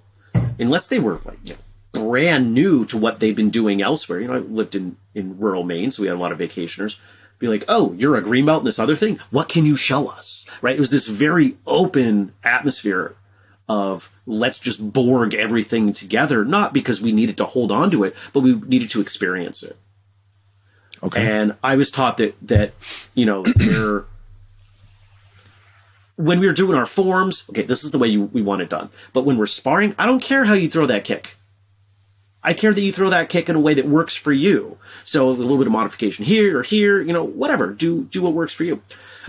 [0.59, 1.59] unless they were like you know,
[1.93, 5.63] brand new to what they'd been doing elsewhere, you know, I lived in in rural
[5.63, 6.99] Maine, so we had a lot of vacationers.
[7.39, 9.19] Be like, oh, you're a green belt in this other thing.
[9.29, 10.43] What can you show us?
[10.61, 10.75] Right?
[10.75, 13.15] It was this very open atmosphere
[13.69, 18.15] of let's just Borg everything together, not because we needed to hold on to it,
[18.33, 19.77] but we needed to experience it.
[21.03, 21.25] Okay.
[21.25, 22.73] And I was taught that that
[23.13, 24.05] you know there
[26.17, 28.69] when we were doing our forms, okay, this is the way you, we want it
[28.69, 28.89] done.
[29.13, 31.37] But when we're sparring, I don't care how you throw that kick.
[32.43, 34.77] I care that you throw that kick in a way that works for you.
[35.03, 37.71] So a little bit of modification here or here, you know, whatever.
[37.73, 38.81] Do do what works for you.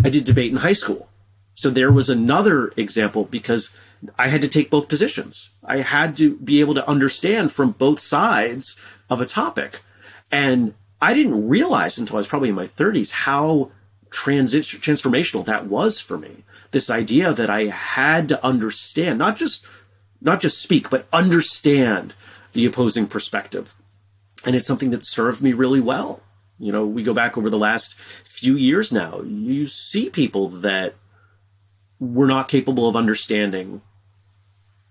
[0.02, 1.09] I did debate in high school.
[1.54, 3.70] So there was another example because
[4.16, 5.50] I had to take both positions.
[5.64, 8.76] I had to be able to understand from both sides
[9.11, 9.81] of a topic.
[10.31, 13.70] And I didn't realize until I was probably in my 30s how
[14.11, 16.44] transformational that was for me.
[16.70, 19.66] This idea that I had to understand, not just
[20.20, 22.14] not just speak, but understand
[22.52, 23.74] the opposing perspective.
[24.44, 26.20] And it's something that served me really well.
[26.58, 30.94] You know, we go back over the last few years now, you see people that
[32.00, 33.82] were not capable of understanding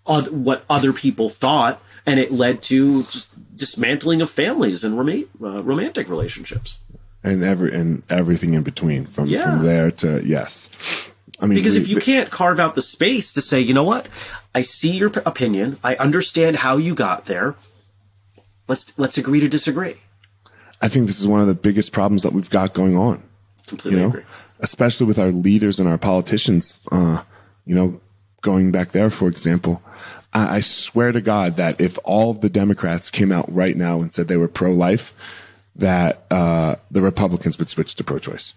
[0.06, 5.62] what other people thought, and it led to just dismantling of families and roma- uh,
[5.64, 6.78] romantic relationships.
[7.24, 9.44] and every and everything in between from Yeah.
[9.44, 10.70] from there to yes.
[11.42, 13.84] I mean, Because we- if you can't carve out the space to say, you know
[13.84, 14.06] what,
[14.56, 17.56] I see your p- opinion, I understand how you got there.
[18.68, 19.96] Let's let's agree to disagree.
[20.82, 23.24] I think this is one of the biggest problems that we've got going on.
[23.66, 24.24] Completely you know, agree.
[24.60, 26.80] especially with our leaders and our politicians.
[26.92, 27.22] Uh,
[27.66, 28.00] you know,
[28.42, 29.82] going back there, for example,
[30.38, 34.12] I, I swear to God that if all the Democrats came out right now and
[34.12, 35.14] said they were pro life,
[35.76, 38.54] that uh, the Republicans would switch to pro choice.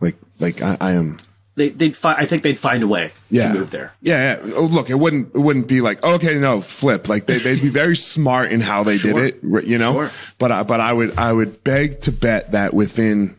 [0.00, 1.20] Like, like I, I am.
[1.56, 3.52] They, would fi- I think they'd find a way Yeah.
[3.52, 3.92] to move there.
[4.00, 4.52] Yeah, yeah.
[4.54, 7.08] Oh, look, it wouldn't it wouldn't be like okay, no, flip.
[7.08, 9.12] Like they they'd be very smart in how they Sure.
[9.12, 9.92] did it, you know.
[9.92, 10.10] Sure.
[10.40, 13.36] But I, but I would I would beg to bet that within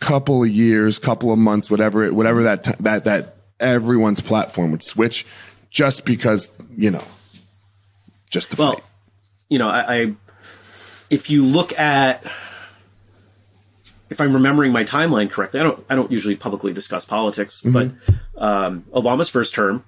[0.00, 4.82] couple of years, couple of months, whatever it, whatever that that that everyone's platform would
[4.82, 5.24] switch,
[5.74, 7.04] just because you know,
[8.30, 8.84] just to Well, fight.
[9.50, 10.14] you know, I, I
[11.10, 12.24] if you look at
[14.08, 17.90] if I'm remembering my timeline correctly, I don't I don't usually publicly discuss politics, but
[18.38, 19.84] um, Obama's first term,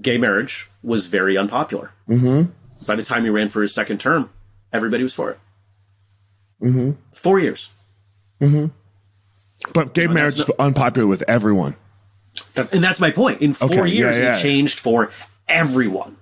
[0.00, 1.90] gay marriage was very unpopular.
[2.08, 2.50] Mm-hmm.
[2.86, 4.30] By the time he ran for his second term,
[4.72, 5.38] everybody was for it.
[6.62, 6.92] Mm-hmm.
[7.12, 7.70] Four years.
[9.72, 11.74] But gay marriage that's is unpopular with everyone.
[12.54, 13.40] That's, and that's my point.
[13.42, 14.36] In four Okay, years, yeah.
[14.36, 15.10] it changed for
[15.48, 16.16] everyone.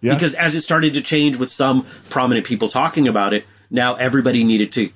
[0.00, 0.14] Yeah.
[0.14, 4.44] Because as it started to change with some prominent people talking about it, now everybody
[4.44, 4.90] needed to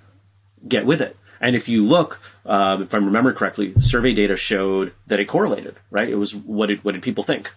[0.66, 1.16] get with it.
[1.40, 5.74] And if you look, um, if I remember correctly, survey data showed that it correlated.
[5.90, 6.08] Right?
[6.08, 7.50] It was what did what did people think?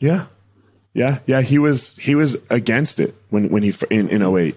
[0.00, 0.26] Yeah.
[0.94, 4.54] Yeah, yeah, he was he was against it when when he in in 08,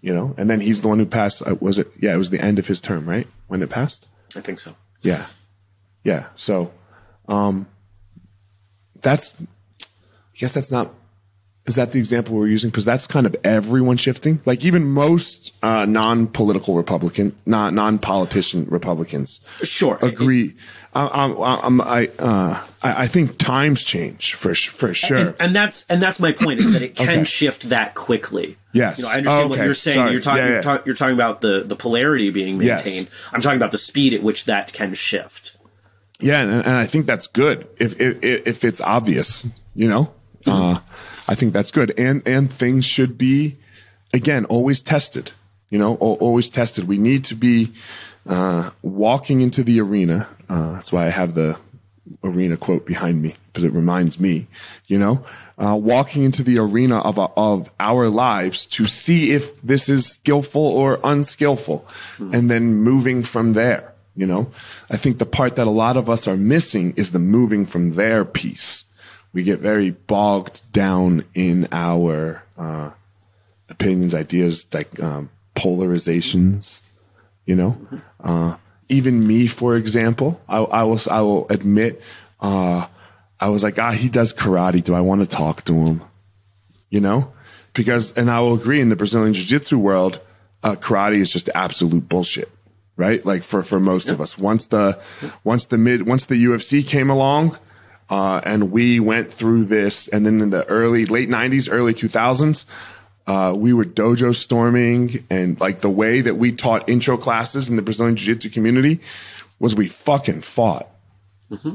[0.00, 1.46] you know, and then he's the one who passed.
[1.46, 1.88] Uh, was it?
[2.00, 3.26] Yeah, it was the end of his term, right?
[3.46, 4.08] When it passed.
[4.34, 4.74] I think so.
[5.02, 5.26] Yeah,
[6.04, 6.26] yeah.
[6.36, 6.72] So,
[7.28, 7.66] um,
[9.02, 9.40] that's.
[9.40, 10.94] I guess that's not.
[11.70, 12.68] Is that the example we're using?
[12.70, 14.40] Because that's kind of everyone shifting.
[14.44, 19.96] Like even most uh, non-political Republican, non non-politician Republicans, Sure.
[20.02, 20.54] agree.
[20.92, 25.16] I, I, I'm- I, uh, I I think times change for for sure.
[25.18, 27.24] And, and that's and that's my point is that it can Okay.
[27.24, 28.56] shift that quickly.
[28.72, 28.98] Yes.
[28.98, 29.94] You know, I understand Oh, what you're saying.
[29.94, 30.12] Sorry.
[30.12, 30.52] You're talking Yeah, yeah.
[30.54, 32.84] You're, talk, you're talking about the the polarity being Yes.
[32.84, 33.08] maintained.
[33.32, 35.56] I'm talking about the speed at which that can shift.
[36.18, 40.12] Yeah, and, and I think that's good if if, if it's obvious, you know.
[40.46, 40.78] Uh,
[41.30, 43.56] I think that's good, and and things should be,
[44.12, 45.30] again, always tested.
[45.70, 46.88] You know, always tested.
[46.88, 47.70] We need to be
[48.26, 50.26] uh, walking into the arena.
[50.48, 51.56] Uh, that's why I have the
[52.24, 54.48] arena quote behind me because it reminds me.
[54.88, 55.24] You know,
[55.56, 60.66] uh, walking into the arena of of our lives to see if this is skillful
[60.66, 61.86] or unskillful,
[62.18, 63.92] and then moving from there.
[64.16, 64.50] You know,
[64.90, 67.94] I think the part that a lot of us are missing is the moving from
[67.94, 68.84] there piece.
[69.32, 72.90] We get very bogged down in our uh,
[73.68, 76.80] opinions, ideas, like um, polarizations.
[77.46, 77.78] You know,
[78.22, 78.56] uh,
[78.88, 82.02] even me, for example, I, I will I will admit,
[82.40, 82.86] uh,
[83.38, 84.84] I was like, ah, he does karate.
[84.84, 86.02] Do I want to talk to him?
[86.90, 87.32] You know,
[87.72, 90.20] because and I will agree in the Brazilian Jiu Jitsu world,
[90.62, 92.50] uh, karate is just absolute bullshit,
[92.96, 93.24] right?
[93.24, 94.98] Like for for most of us, once the
[95.44, 97.56] once the mid once the UFC came along,
[98.10, 102.64] uh, and we went through this, and then in the early late '90s, early 2000s,
[103.26, 107.76] uh, we were dojo storming, and like the way that we taught intro classes in
[107.76, 109.00] the Brazilian Jiu Jitsu community
[109.60, 110.88] was we fucking fought.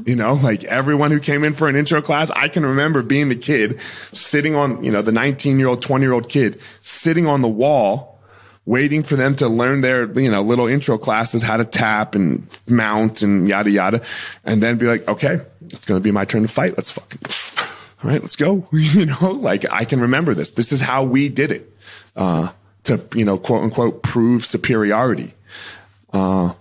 [0.06, 3.28] You know, like everyone who came in for an intro class, I can remember being
[3.28, 3.78] the kid
[4.10, 7.48] sitting on, you know, the 19 year old, 20 year old kid sitting on the
[7.48, 8.18] wall,
[8.64, 12.48] waiting for them to learn their, you know, little intro classes, how to tap and
[12.66, 14.00] mount and yada, yada.
[14.44, 16.76] And then be like, okay, it's going to be my turn to fight.
[16.76, 17.20] Let's fucking,
[18.04, 18.66] all right, let's go.
[18.72, 20.50] You know, like I can remember this.
[20.50, 21.72] This is how we did it,
[22.14, 22.50] uh,
[22.84, 25.34] to, you know, quote unquote, prove superiority.
[26.12, 26.52] Uh,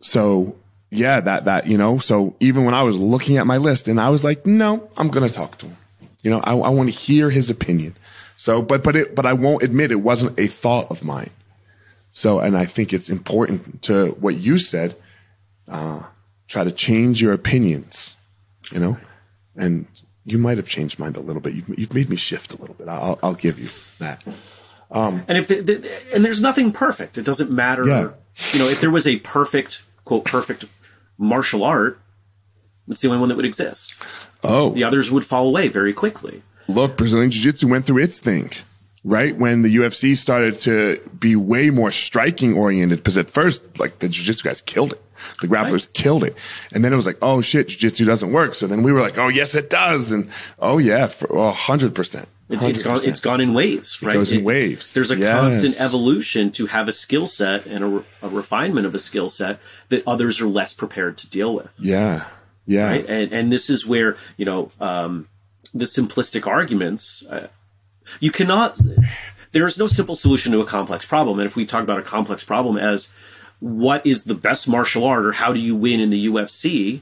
[0.00, 0.56] so
[0.90, 1.98] yeah, that that you know.
[1.98, 5.08] So even when I was looking at my list, and I was like, no, I'm
[5.08, 5.76] gonna talk to him.
[6.22, 7.96] You know, I, I want to hear his opinion.
[8.36, 11.30] So, but but it but I won't admit it wasn't a thought of mine.
[12.12, 14.96] So, and I think it's important to what you said.
[15.68, 16.02] Uh,
[16.48, 18.14] try to change your opinions.
[18.72, 18.96] You know,
[19.56, 19.86] and
[20.24, 21.54] you might have changed mine a little bit.
[21.54, 22.88] You've, you've made me shift a little bit.
[22.88, 23.68] I'll, I'll give you
[24.00, 24.22] that.
[24.90, 27.16] Um, and if and there's nothing perfect.
[27.16, 27.86] It doesn't matter.
[27.86, 28.10] Yeah.
[28.52, 30.64] You know, if there was a perfect quote perfect
[31.16, 31.98] martial art,
[32.88, 33.94] it's the only one that would exist.
[34.44, 36.42] Oh, The others would fall away very quickly.
[36.68, 38.50] look, Brazilian Jiu Jitsu went through its thing,
[39.04, 39.36] right?
[39.36, 44.08] When the UFC started to be way more striking oriented, because at first, like the
[44.08, 45.02] Jiu Jitsu guys killed it.
[45.40, 46.36] The grapplers killed it.
[46.72, 48.54] And then it was like, oh shit, Jiu Jitsu doesn't work.
[48.54, 50.12] So then we were like, oh yes, it does.
[50.12, 52.28] And oh yeah, for a hundred percent.
[52.48, 53.00] It, it's gone.
[53.02, 54.12] It's gone in waves, right?
[54.14, 54.94] goes in It's- waves.
[54.94, 55.32] There's a Yes.
[55.40, 59.28] constant evolution to have a skill set and a, re- a refinement of a skill
[59.28, 59.58] set
[59.88, 61.74] that others are less prepared to deal with.
[61.80, 62.24] Yeah.
[62.64, 62.86] Yeah.
[62.86, 63.06] right?
[63.08, 65.26] And and this is where you know um,
[65.74, 67.24] the simplistic arguments.
[67.28, 67.48] Uh,
[68.20, 68.78] you cannot.
[69.52, 71.40] There is no simple solution to a complex problem.
[71.40, 73.08] And if we talk about a complex problem as
[73.60, 77.00] what is the best martial art or how do you win in the UFC,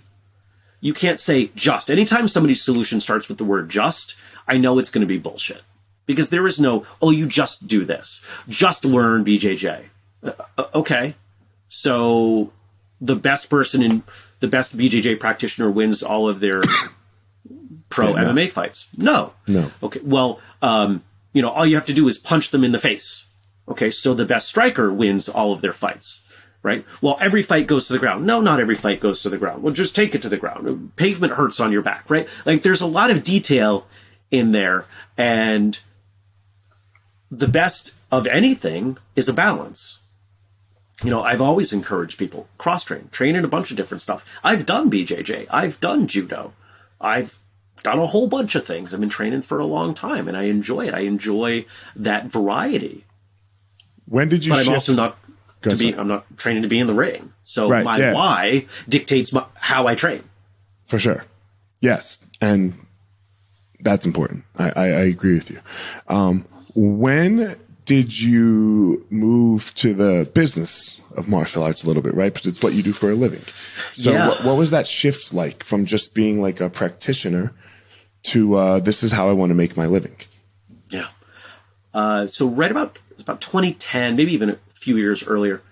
[0.81, 1.91] you can't say just.
[1.91, 4.15] Anytime somebody's solution starts with the word just,
[4.47, 5.63] I know it's going to be bullshit.
[6.07, 8.21] Because there is no, oh, you just do this.
[8.49, 9.87] Just learn BJJ.
[10.23, 11.15] Uh, uh, okay.
[11.69, 12.53] So
[13.01, 14.03] the best person in
[14.41, 16.61] the best BJJ practitioner wins all of their
[17.89, 18.35] pro yeah, no.
[18.35, 18.89] MMA fights.
[18.99, 19.33] No.
[19.47, 19.71] No.
[19.83, 20.01] Okay.
[20.05, 21.03] Well, um,
[21.33, 23.25] you know, all you have to do is punch them in the face.
[23.67, 23.89] Okay.
[23.89, 26.21] So the best striker wins all of their fights
[26.65, 26.85] right?
[27.03, 28.27] Well, every fight goes to the ground.
[28.27, 29.63] No, not every fight goes to the ground.
[29.63, 30.97] Well, just take it to the ground.
[30.97, 32.27] Pavement hurts on your back, right?
[32.45, 33.87] Like there's a lot of detail
[34.31, 34.87] in there.
[35.17, 35.79] And
[37.31, 40.01] the best of anything is a balance.
[41.05, 44.39] You know, I've always encouraged people cross train, train in a bunch of different stuff.
[44.43, 46.55] I've done BJJ, I've done judo,
[46.99, 47.39] I've
[47.83, 48.95] done a whole bunch of things.
[48.95, 50.95] I've been training for a long time and I enjoy it.
[50.95, 53.05] I enjoy that variety.
[54.07, 54.99] When did you but shift?
[55.65, 56.01] I'm also not to be.
[56.01, 57.33] I'm not training to be in the ring.
[57.43, 58.13] So right, my yeah.
[58.13, 60.23] why dictates my, how I train.
[60.87, 61.25] For sure.
[61.81, 62.75] Yes, and
[63.81, 64.45] that's important.
[64.57, 65.61] I, I, I agree with you.
[66.09, 72.33] Um, when did you move to the business of martial arts a little bit, right?
[72.33, 73.43] Because it's what you do for a living.
[73.93, 74.29] So, yeah.
[74.29, 77.53] what, what, was that shift like from just being like a practitioner
[78.25, 80.17] to uh, this is how I want to make my living?
[80.89, 81.09] Yeah.
[81.93, 85.63] Uh, so, right about it's about 2010, maybe even few years earlier.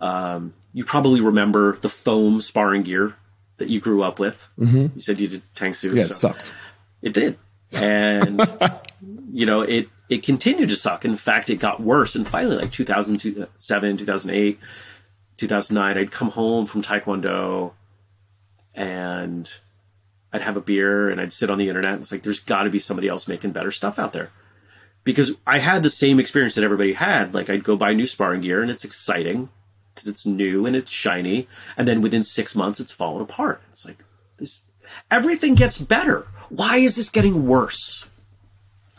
[0.00, 3.14] Um, you probably remember the foam sparring gear
[3.56, 4.48] that you grew up with.
[4.58, 4.86] Mm-hmm.
[4.94, 5.94] You said you did Tang Soo.
[5.94, 6.10] Yeah, so.
[6.10, 6.52] it sucked.
[7.02, 7.38] It did,
[7.72, 8.40] and
[9.32, 9.88] you know it.
[10.08, 11.04] It continued to suck.
[11.04, 12.14] In fact, it got worse.
[12.14, 14.58] And finally, like 2007, 2008,
[15.36, 17.72] 2009, I'd come home from Taekwondo,
[18.72, 19.50] and
[20.32, 21.98] I'd have a beer, and I'd sit on the internet.
[21.98, 24.30] It's like there's got to be somebody else making better stuff out there
[25.06, 27.32] because I had the same experience that everybody had.
[27.32, 29.48] Like I'd go buy new sparring gear and it's exciting
[29.94, 31.48] because it's new and it's shiny,
[31.78, 33.62] and then within six months it's fallen apart.
[33.70, 34.04] It's like
[34.36, 34.64] this.
[35.10, 36.26] Everything gets better.
[36.50, 38.06] Why is this getting worse?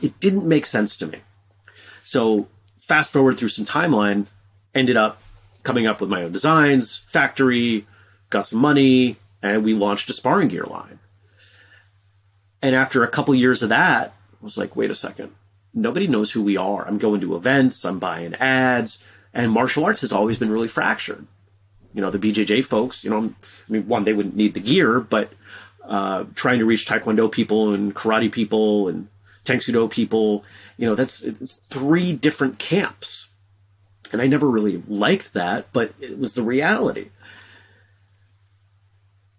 [0.01, 1.19] It didn't make sense to me.
[2.03, 2.47] So
[2.79, 4.27] fast forward through some timeline,
[4.73, 5.21] ended up
[5.63, 7.85] coming up with my own designs, factory,
[8.29, 10.99] got some money, and we launched a sparring gear line.
[12.61, 15.33] And after a couple years of that, I was like, wait a second
[15.77, 16.85] nobody knows who we are.
[16.85, 19.03] I'm going to events, I'm buying ads,
[19.33, 21.25] and martial arts has always been really fractured.
[21.93, 24.99] You know, the BJJ folks, you know, I mean, one, they wouldn't need the gear,
[24.99, 25.31] but
[25.83, 29.07] uh, trying to reach Taekwondo people and karate people and
[29.45, 30.43] Tang Soo Do people,
[30.77, 33.29] you know, that's it's three different camps.
[34.11, 37.09] And I never really liked that, but it was the reality.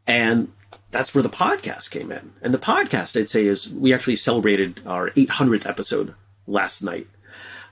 [0.07, 0.53] And
[0.91, 2.33] that's where the podcast came in.
[2.41, 6.15] And the podcast, I'd say, is we actually celebrated our 800th episode
[6.49, 7.07] last night.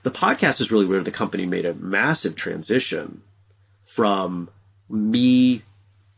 [0.03, 3.23] The podcast is really where the company made a massive transition
[3.83, 4.49] from
[4.89, 5.63] me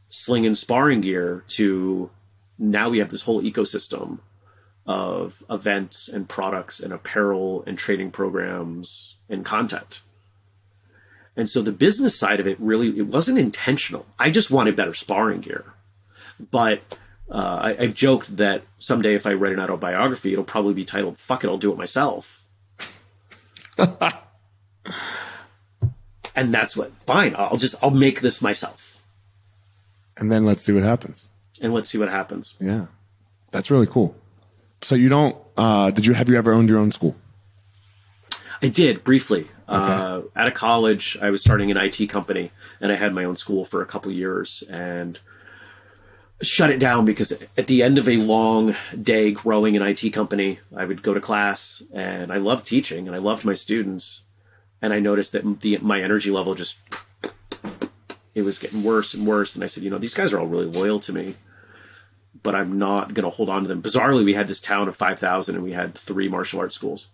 [0.10, 2.10] slinging sparring gear to
[2.58, 4.20] now we have this whole ecosystem
[4.86, 10.02] of events and products and apparel and training programs and content.
[11.36, 14.06] And so the business side of it really it wasn't intentional.
[14.18, 15.74] I just wanted better sparring gear.
[16.52, 16.82] But
[17.32, 21.18] uh, I, have joked that someday if I write an autobiography, it'll probably be titled
[21.18, 22.39] "Fuck It, I'll Do It Myself."
[26.36, 26.92] and that's what.
[27.02, 29.02] Fine, I'll just I'll make this myself.
[30.18, 31.28] And then let's see what happens.
[31.62, 32.56] And let's see what happens.
[32.60, 32.88] Yeah,
[33.52, 34.16] that's really cool.
[34.82, 35.36] So you don't?
[35.58, 37.16] Uh, did you have you ever owned your own school?
[38.62, 39.42] I did briefly.
[39.42, 39.50] Okay.
[39.70, 42.52] Uh, out of college, I was starting an IT company,
[42.82, 45.20] and I had my own school for a couple years, and
[46.42, 50.60] shut it down because at the end of a long day growing an IT company,
[50.76, 54.24] I would go to class and I loved teaching and I loved my students.
[54.82, 56.78] And I noticed that the, my energy level just,
[58.34, 59.56] it was getting worse and worse.
[59.56, 61.36] And I said, you know, these guys are all really loyal to me,
[62.44, 63.82] but I'm not going to hold on to them.
[63.82, 67.10] Bizarrely, we had this town of 5,000 and we had three martial arts schools.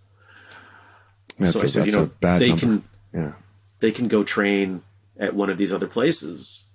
[1.40, 2.60] That's so I said, you know, they number.
[2.60, 3.32] can, yeah.
[3.80, 4.84] they can go train
[5.20, 6.66] at one of these other places.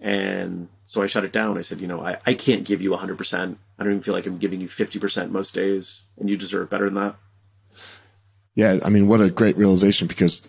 [0.00, 1.58] And so I shut it down.
[1.58, 3.56] I said, you know, I, I can't give you 100%.
[3.78, 6.84] I don't even feel like I'm giving you 50% most days, and you deserve better
[6.84, 7.16] than that.
[8.54, 10.48] Yeah, I mean, what a great realization because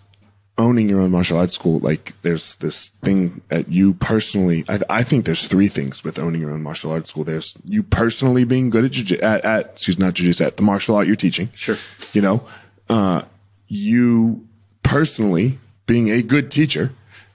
[0.58, 5.04] owning your own martial arts school, like there's this thing that you personally, I, I
[5.04, 7.24] think there's three things with owning your own martial arts school.
[7.24, 10.96] There's you personally being good at, jiu- at, at excuse not jiu at the martial
[10.96, 11.50] art you're teaching.
[11.54, 11.78] Sure.
[12.14, 12.48] You know,
[12.90, 13.24] uh,
[13.68, 14.48] you
[14.84, 16.92] personally being a good teacher,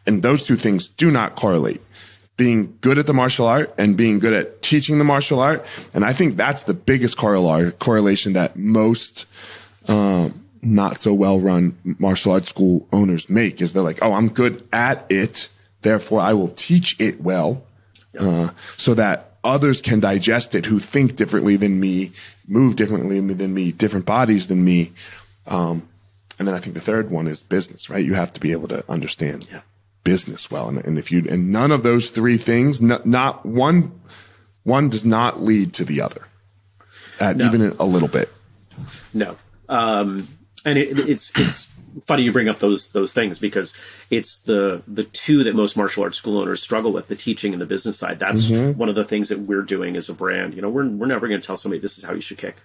[0.07, 1.83] and those two things do not correlate
[2.41, 5.63] being good at the martial art and being good at teaching the martial art.
[5.93, 9.27] And I think that's the biggest correlation that most
[9.89, 14.31] um, not so well run martial arts school owners make is they're like, oh, I'm
[14.31, 15.51] good at it,
[15.83, 17.63] therefore I will teach it well,
[18.19, 22.13] uh, so that others can digest it who think differently than me,
[22.49, 24.93] move differently than me, different bodies than me.
[25.47, 25.87] Um,
[26.39, 28.03] and then I think the third one is business, right?
[28.03, 29.61] You have to be able to understand Yeah.
[30.05, 34.01] Business well, and, and if you and none of those three things, not, not one,
[34.63, 36.27] one does not lead to the other,
[37.19, 37.47] at No.
[37.47, 38.29] even a little bit.
[39.13, 39.37] No.
[39.69, 40.27] Um,
[40.65, 41.69] and it, it's it's
[42.07, 43.75] funny you bring up those those things because
[44.11, 47.61] it's the the two that most martial arts school owners struggle with the teaching and
[47.61, 48.19] the business side.
[48.19, 50.55] That's one of the things that we're doing as a brand.
[50.55, 52.57] You know, we're we're never going to tell somebody this is how you should kick.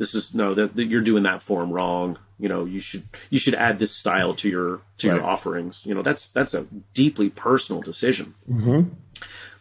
[0.00, 2.18] This is no that, that you're doing that form wrong.
[2.38, 5.84] You know, you should you should add this style to your to your offerings.
[5.84, 8.34] You know, that's that's a deeply personal decision.
[8.50, 8.94] Mm-hmm.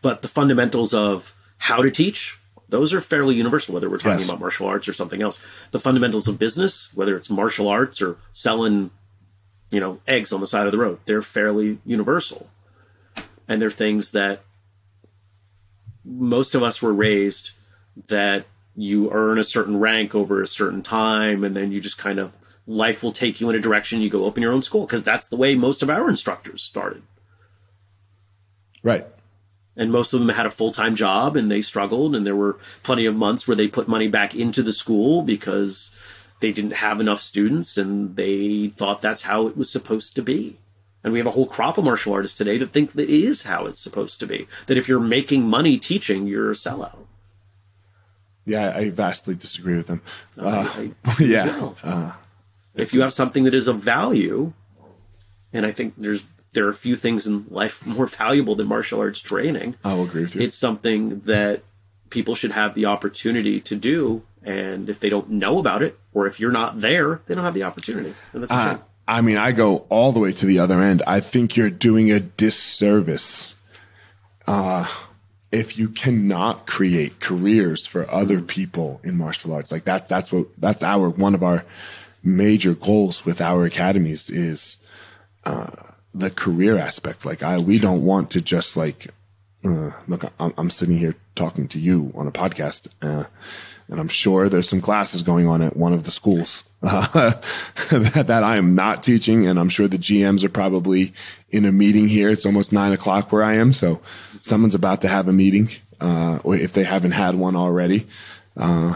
[0.02, 4.30] But the fundamentals of how to teach, those are fairly universal, whether we're talking Yes.
[4.30, 5.40] about martial arts or something else.
[5.72, 8.92] The fundamentals of business, whether it's martial arts or selling,
[9.72, 12.50] you know, eggs on the side of the road, they're fairly universal.
[13.50, 14.44] And they're things that
[16.06, 17.52] most of us were raised
[18.08, 18.46] that
[18.80, 22.32] you earn a certain rank over a certain time and then you just kind of
[22.66, 25.28] life will take you in a direction you go open your own school because that's
[25.28, 27.02] the way most of our instructors started.
[28.82, 29.06] Right.
[29.76, 33.06] and most of them had a full-time job and they struggled and there were plenty
[33.06, 35.92] of months where they put money back into the school because
[36.40, 40.58] they didn't have enough students and they thought that's how it was supposed to be.
[41.04, 43.44] And we have a whole crop of martial artists today that think that it is
[43.44, 47.09] how it's supposed to be that if you're making money teaching you're a sellout
[48.50, 50.02] Yeah, I vastly disagree with them.
[50.38, 51.46] Uh, I- I as yeah.
[51.46, 51.78] well.
[51.84, 52.12] Uh,
[52.76, 54.54] if you have something that is of value
[55.52, 59.00] and i think there's there are a few things in life more valuable than martial
[59.02, 60.42] arts training I will agree with you.
[60.42, 61.64] it's something that
[62.10, 66.26] people should have the opportunity to do and if they don't know about it or
[66.28, 68.78] if you're not there they don't have the opportunity and that's Uh,
[69.08, 71.02] I mean, I go all the way to the other end.
[71.08, 73.56] I think you're doing a disservice
[74.48, 74.86] uh,
[75.52, 79.72] if you cannot create careers for other people in martial arts.
[79.72, 81.66] Like that, that's what that's our one of our
[82.24, 84.78] major goals with our academies is
[85.46, 85.68] uh,
[86.14, 87.26] the career aspect.
[87.26, 89.08] Like I, we don't want to just like
[89.64, 90.24] uh, look.
[90.40, 92.88] I'm, I'm sitting here talking to you on a podcast.
[93.02, 93.26] Uh,
[93.90, 97.08] and I'm sure there's some classes going on at one of the schools uh,
[97.90, 99.48] that, that I am not teaching.
[99.48, 101.12] And I'm sure the GMs are probably
[101.50, 102.30] in a meeting here.
[102.30, 103.74] It's almost nine o'clock where I am.
[103.74, 104.00] So
[104.42, 105.70] someone's about to have a meeting,
[106.00, 108.08] uh, or if they haven't had one already,
[108.58, 108.96] uh,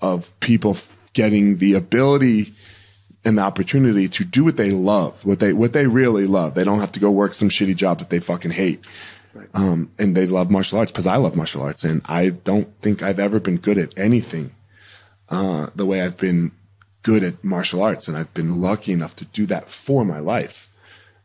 [0.00, 0.76] of people
[1.12, 2.52] getting the ability
[3.24, 6.54] and the opportunity to do what they love, what they, what they really love.
[6.54, 8.84] They don't have to go work some shitty job that they fucking hate.
[9.54, 13.02] Um, and they love martial arts because I love martial arts, and I don't think
[13.02, 14.52] I've ever been good at anything
[15.28, 16.52] uh, the way I've been
[17.02, 20.68] good at martial arts, and I've been lucky enough to do that for my life,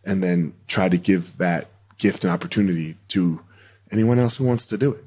[0.05, 1.67] and then try to give that
[1.97, 3.41] gift and opportunity to
[3.91, 5.03] anyone else who wants to do it.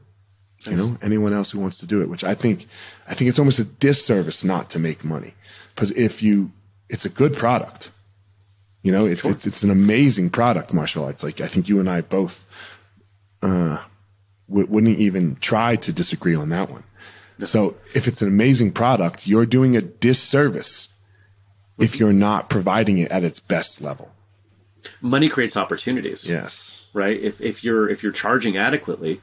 [0.66, 2.66] You know, anyone else who wants to do it, which I think,
[3.08, 5.32] I think it's almost a disservice not to make money,
[5.74, 6.52] because if you,
[6.90, 7.90] it's a good product.
[8.82, 11.22] You know, it's, it's it's an amazing product, martial arts.
[11.22, 12.46] Like I think you and I both
[13.42, 13.78] uh,
[14.48, 16.84] w- wouldn't even try to disagree on that one.
[17.44, 20.88] So if it's an amazing product, you're doing a disservice
[21.78, 24.12] if you're not providing it at its best level.
[25.00, 26.28] Money creates opportunities.
[26.28, 26.86] Yes.
[26.92, 27.20] right?
[27.20, 29.20] If, if you're if you're charging adequately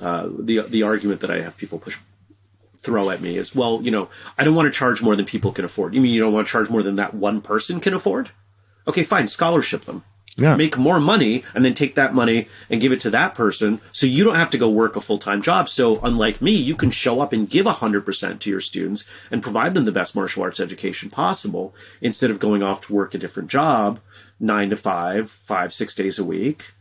[0.00, 1.98] uh, the the argument that i have people push
[2.78, 5.52] throw at me is well you know i don't want to charge more than people
[5.52, 5.94] can afford.
[5.94, 8.30] You mean you don't want to charge more than that one person can afford?
[8.86, 10.04] Okay fine scholarship them.
[10.36, 10.54] Yeah.
[10.56, 14.06] make more money and then take that money and give it to that person so
[14.06, 15.68] you don't have to go work a full-time job.
[15.68, 19.74] So unlike me you can show up and give 100% to your students and provide
[19.74, 23.50] them the best martial arts education possible instead of going off to work a different
[23.50, 23.98] job
[24.40, 26.72] nine to five five six days a week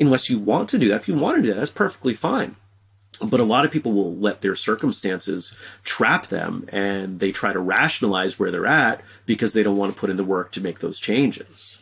[0.00, 2.56] unless you want to do that if you want to do that that's perfectly fine
[3.20, 7.58] but a lot of people will let their circumstances trap them and they try to
[7.58, 10.78] rationalize where they're at because they don't want to put in the work to make
[10.78, 11.78] those changes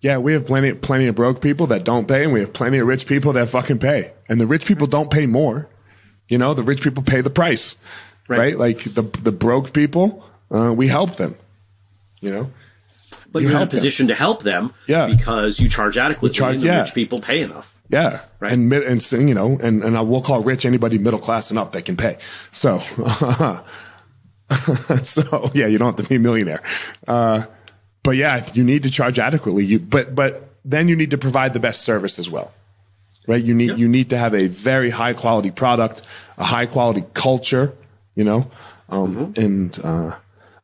[0.00, 2.78] Yeah, we have plenty plenty of broke people that don't pay, and we have plenty
[2.78, 4.12] of rich people that fucking pay.
[4.28, 5.68] And the rich people don't pay more.
[6.28, 7.76] You know, the rich people pay the price,
[8.28, 8.38] right?
[8.38, 8.58] Right.
[8.58, 11.34] Like the the broke people, uh, we help them.
[12.20, 12.50] You know,
[13.36, 13.76] but You you are in a help them.
[13.78, 15.06] position to help them Yeah.
[15.06, 16.80] because you charge adequately charge- and the yeah.
[16.82, 17.74] rich people pay enough.
[17.88, 18.52] yeah, Right.
[18.52, 21.72] And and you know, and and I will call rich anybody middle class and up
[21.72, 22.18] that can pay.
[22.52, 22.78] So,
[25.04, 26.62] so yeah, you don't have to be a millionaire.
[27.06, 27.44] Uh,
[28.02, 29.64] but yeah, you need to charge adequately.
[29.64, 32.52] You but but then you need to provide the best service as well.
[33.26, 33.42] Right?
[33.42, 33.76] You need Yeah.
[33.76, 36.02] you need to have a very high quality product,
[36.38, 37.72] a high quality culture,
[38.14, 38.50] you know?
[38.88, 40.14] Um and uh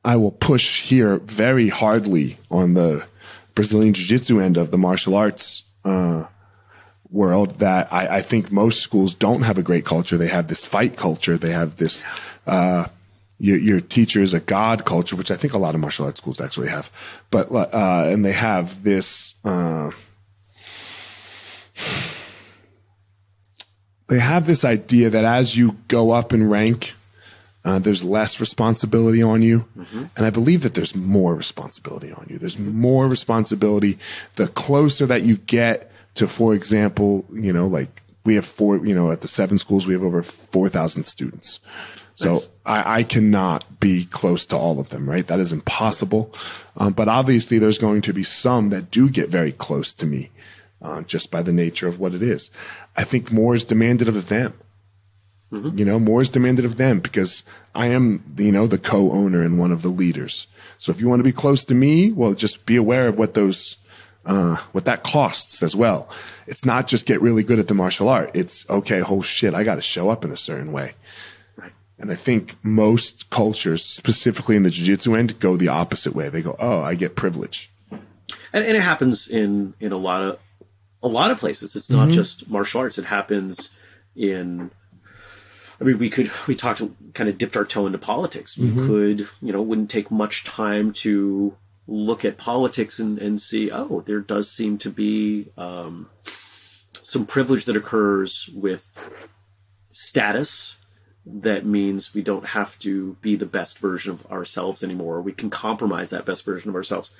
[0.05, 3.07] I will push here very hardly on the
[3.55, 6.25] Brazilian Jiu Jitsu end of the martial arts uh,
[7.11, 10.17] world that I, I, think most schools don't have a great culture.
[10.17, 11.37] They have this fight culture.
[11.37, 12.05] They have this
[12.47, 12.87] uh,
[13.39, 16.21] your, your teacher is a god culture, which I think a lot of martial arts
[16.21, 16.91] schools actually have.
[17.31, 19.35] But uh, and they have this.
[19.45, 19.91] Uh,
[24.09, 26.95] they have this idea that as you go up in rank,
[27.65, 29.65] uh, there's less responsibility on you.
[29.77, 30.05] Mm-hmm.
[30.17, 32.39] And I believe that there's more responsibility on you.
[32.39, 33.99] There's more responsibility
[34.37, 38.95] the closer that you get to, for example, you know, like we have four, you
[38.95, 41.61] know, at the seven schools, we have over 4,000 students.
[42.15, 42.49] So nice.
[42.67, 45.27] I, I, cannot be close to all of them, right?
[45.27, 46.35] That is impossible.
[46.77, 50.31] Um, but obviously, there's going to be some that do get very close to me
[50.83, 52.51] uh, just by the nature of what it is.
[52.97, 54.53] I think more is demanded of them.
[55.53, 55.79] Mm-hmm.
[55.79, 57.45] You know, more is demanded of them because
[57.75, 60.47] I am, you know, the co-owner and one of the leaders.
[60.79, 63.35] So if you want to be close to me, well, just be aware of what
[63.35, 63.77] those,
[64.25, 66.09] uh, what that costs as well.
[66.47, 68.31] It's not just get really good at the martial art.
[68.33, 69.03] It's okay.
[69.03, 70.95] Oh shit, I got to show up in a certain way.
[71.57, 71.73] Right.
[71.99, 76.31] And I think most cultures, specifically in the jiu-jitsu end, go the opposite way.
[76.31, 78.01] They go, "Oh, I get privilege," and,
[78.65, 80.39] and it happens in in a lot of
[81.03, 81.77] a lot of places.
[81.77, 82.13] It's not mm-hmm.
[82.13, 82.99] just martial arts.
[82.99, 83.71] It happens
[84.17, 84.71] in
[85.83, 86.81] I mean, we could we talked
[87.13, 88.57] kind of dipped our toe into politics.
[88.57, 88.87] We mm-hmm.
[88.87, 91.57] could, you know, wouldn't take much time to
[91.89, 96.09] look at politics and, and see, oh, there does seem to be um,
[97.01, 99.13] some privilege that occurs with
[99.91, 100.77] status.
[101.27, 105.21] That means we don't have to be the best version of ourselves anymore.
[105.21, 107.15] We can compromise that best version of ourselves.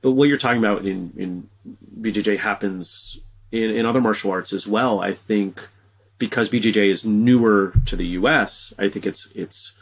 [0.00, 1.48] But what you're talking about in, in
[2.00, 3.20] BJJ happens
[3.52, 5.00] in, in other martial arts as well.
[5.00, 5.68] I think
[6.20, 9.72] because BJJ is newer to the U.S., I think it's it's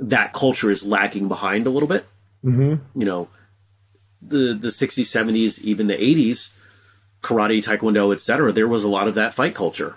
[0.00, 2.06] that culture is lagging behind a little bit.
[2.44, 3.00] Mm-hmm.
[3.00, 3.28] You know,
[4.20, 6.50] the the 60s, 70s, even the 80s,
[7.22, 8.50] karate, taekwondo, etc.
[8.50, 9.96] There was a lot of that fight culture.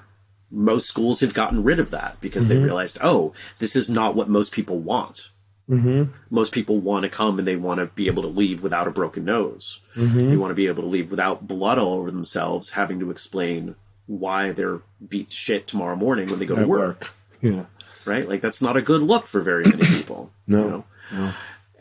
[0.51, 2.59] Most schools have gotten rid of that because mm-hmm.
[2.59, 5.31] they realized, oh, this is not what most people want.
[5.69, 6.11] Mm-hmm.
[6.29, 8.91] Most people want to come and they want to be able to leave without a
[8.91, 9.81] broken nose.
[9.95, 10.29] Mm-hmm.
[10.29, 13.75] They want to be able to leave without blood all over themselves, having to explain
[14.08, 16.99] why they're beat shit tomorrow morning when they go At to work.
[17.01, 17.14] work.
[17.41, 17.66] Yeah.
[18.05, 18.28] Right?
[18.28, 20.32] Like that's not a good look for very many people.
[20.47, 20.58] no.
[20.64, 20.84] You know?
[21.12, 21.34] no.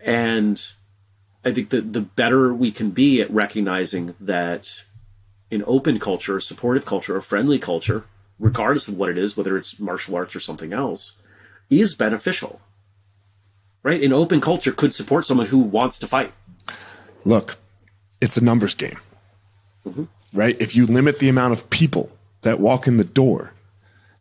[0.04, 0.72] And
[1.44, 4.82] I think that the better we can be at recognizing that
[5.50, 8.04] in open culture, supportive culture, a friendly culture,
[8.38, 11.14] regardless of what it is, whether it's martial arts or something else,
[11.70, 12.60] is beneficial.
[13.82, 14.02] Right?
[14.02, 16.32] An open culture could support someone who wants to fight.
[17.24, 17.56] Look,
[18.20, 18.98] it's a numbers game.
[19.86, 20.04] Mm-hmm.
[20.32, 20.60] Right?
[20.60, 22.10] If you limit the amount of people
[22.46, 23.52] that walk in the door,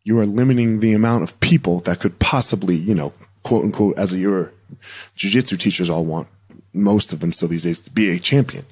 [0.03, 3.13] you are limiting the amount of people that could possibly, you know,
[3.43, 4.51] quote unquote, as a, your
[5.15, 6.27] jujitsu teachers all want,
[6.73, 8.65] most of them still these days, to be a champion.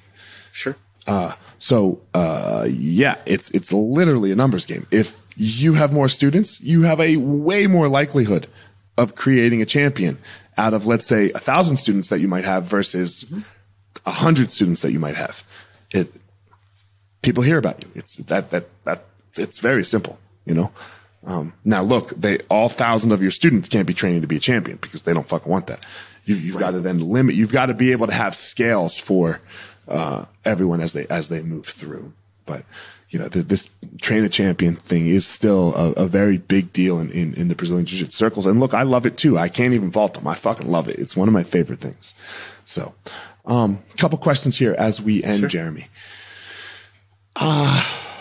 [0.52, 0.76] Sure.
[1.06, 4.88] Uh, so, uh, yeah, it's, it's literally a numbers game.
[4.92, 8.48] If you have more students, you have a way more likelihood
[8.98, 10.18] of creating a champion
[10.58, 14.10] out of, let's say, a thousand students that you might have versus a mm-hmm.
[14.10, 15.44] hundred students that you might have.
[15.92, 16.12] It,
[17.22, 17.90] people hear about you.
[17.96, 19.06] It's that, that, that
[19.38, 20.72] it's very simple, you know.
[21.26, 24.42] Um, now, look, they all thousand of your students can't be training to be a
[24.42, 25.80] champion because they don't fucking want that.
[26.26, 26.60] You, have right.
[26.60, 27.36] got to then limit.
[27.36, 29.42] You've got to be able to have scales for
[29.88, 32.14] uh, everyone as they as they move through.
[32.46, 32.64] But
[33.10, 33.70] you know, this, this
[34.02, 37.56] train a champion thing is still a, a very big deal in, in, in the
[37.56, 38.48] Brazilian Jiu Jitsu circles.
[38.48, 39.38] And look, I love it too.
[39.38, 40.28] I can't even fault them.
[40.28, 40.98] I fucking love it.
[40.98, 42.14] It's one of my favorite things.
[42.66, 42.96] So,
[43.46, 45.50] um, couple questions here as we end, sure.
[45.50, 45.88] Jeremy.
[47.36, 48.10] Ah.
[48.10, 48.13] Uh,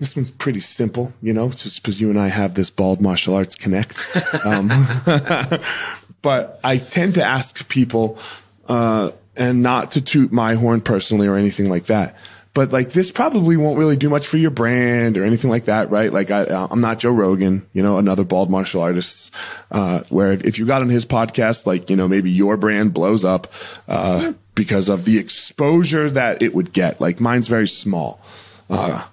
[0.00, 3.34] this one's pretty simple, you know, just because you and I have this bald martial
[3.34, 4.08] arts connect.
[4.44, 4.68] Um,
[6.22, 8.18] but I tend to ask people,
[8.66, 12.16] uh, and not to toot my horn personally or anything like that.
[12.52, 15.90] But like this probably won't really do much for your brand or anything like that,
[15.90, 16.12] right?
[16.12, 19.32] Like I, I'm not Joe Rogan, you know, another bald martial artist.
[19.70, 23.24] Uh, where if you got on his podcast, like you know, maybe your brand blows
[23.24, 23.52] up
[23.86, 27.00] uh, because of the exposure that it would get.
[27.00, 28.20] Like mine's very small.
[28.68, 29.04] Uh,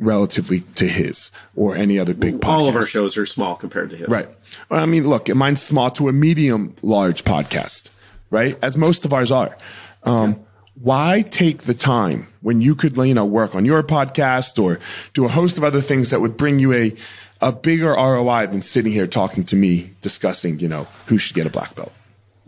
[0.00, 2.48] relatively to his or any other big podcast.
[2.48, 4.08] All of our shows are small compared to his.
[4.08, 4.28] Right.
[4.70, 7.90] I mean, look, mine's small to a medium large podcast,
[8.30, 8.58] right?
[8.62, 9.56] As most of ours are.
[10.02, 10.36] Um, yeah.
[10.82, 14.80] Why take the time when you could, you know, work on your podcast or
[15.12, 16.96] do a host of other things that would bring you a,
[17.42, 21.46] a bigger ROI than sitting here talking to me discussing, you know, who should get
[21.46, 21.92] a black belt?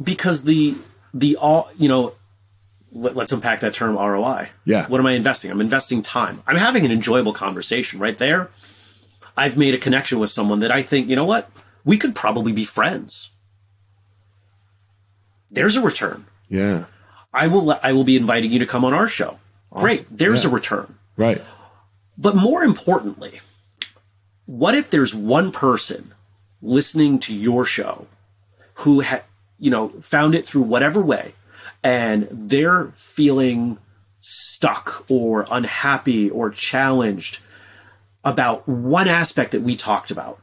[0.03, 0.75] Because the,
[1.13, 2.15] the all, you know,
[2.93, 4.51] let, us unpack that term ROI.
[4.65, 4.87] Yeah.
[4.87, 5.51] What am I investing?
[5.51, 6.43] I'm investing time.
[6.47, 8.51] I'm having an enjoyable conversation right there.
[9.37, 11.51] I've made a connection with someone that I think, you know what?
[11.85, 13.31] We could probably be friends.
[15.51, 16.27] There's a return.
[16.49, 16.85] Yeah.
[17.33, 19.39] I will I will be inviting you to come on our show.
[19.71, 20.05] Great.
[20.11, 20.51] There's Yeah.
[20.51, 20.95] a return.
[21.17, 21.43] Right.
[22.19, 23.41] But more importantly,
[24.47, 26.13] what if there's one person
[26.61, 28.07] listening to your show
[28.75, 29.23] who ha-
[29.59, 31.35] you know found it through whatever way
[31.83, 33.79] and they're feeling
[34.21, 37.39] stuck or unhappy or challenged
[38.25, 40.39] about one aspect that we talked about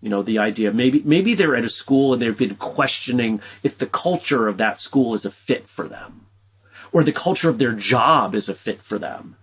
[0.00, 3.76] you know the idea maybe maybe they're at a school and they've been questioning if
[3.76, 6.26] the culture of that school is a fit for them
[6.92, 9.36] or the culture of their job is a fit for them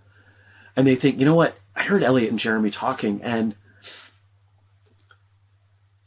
[0.75, 1.57] and they think, you know what?
[1.75, 3.55] I heard Elliot and Jeremy talking, and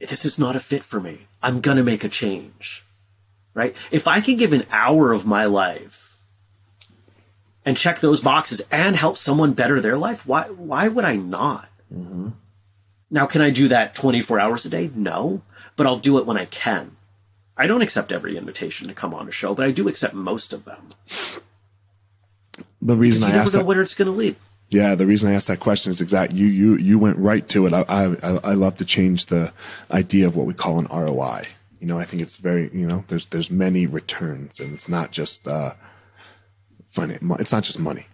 [0.00, 1.26] this is not a fit for me.
[1.42, 2.83] I'm going to make a change.
[3.54, 3.76] Right?
[3.90, 6.18] If I could give an hour of my life
[7.64, 11.70] and check those boxes and help someone better their life, why why would I not?
[11.94, 12.30] Mm-hmm.
[13.10, 14.90] Now, can I do that 24 hours a day?
[14.94, 15.42] No,
[15.76, 16.96] but I'll do it when I can.
[17.56, 20.52] I don't accept every invitation to come on a show, but I do accept most
[20.52, 20.88] of them.
[22.82, 24.34] The reason You I never asked that, where it's going to lead.
[24.70, 26.32] yeah, the reason I asked that question is exact.
[26.32, 27.72] You you you went right to it.
[27.72, 29.52] I I I I love to change the
[29.90, 31.46] idea of what we call an ROI.
[31.80, 35.10] You know, I think it's very you know there's there's many returns, and it's not
[35.10, 35.74] just uh,
[36.88, 37.18] funny.
[37.38, 38.06] It's not just money.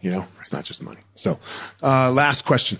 [0.00, 1.00] You know, it's not just money.
[1.14, 1.38] So,
[1.82, 2.78] uh, last question.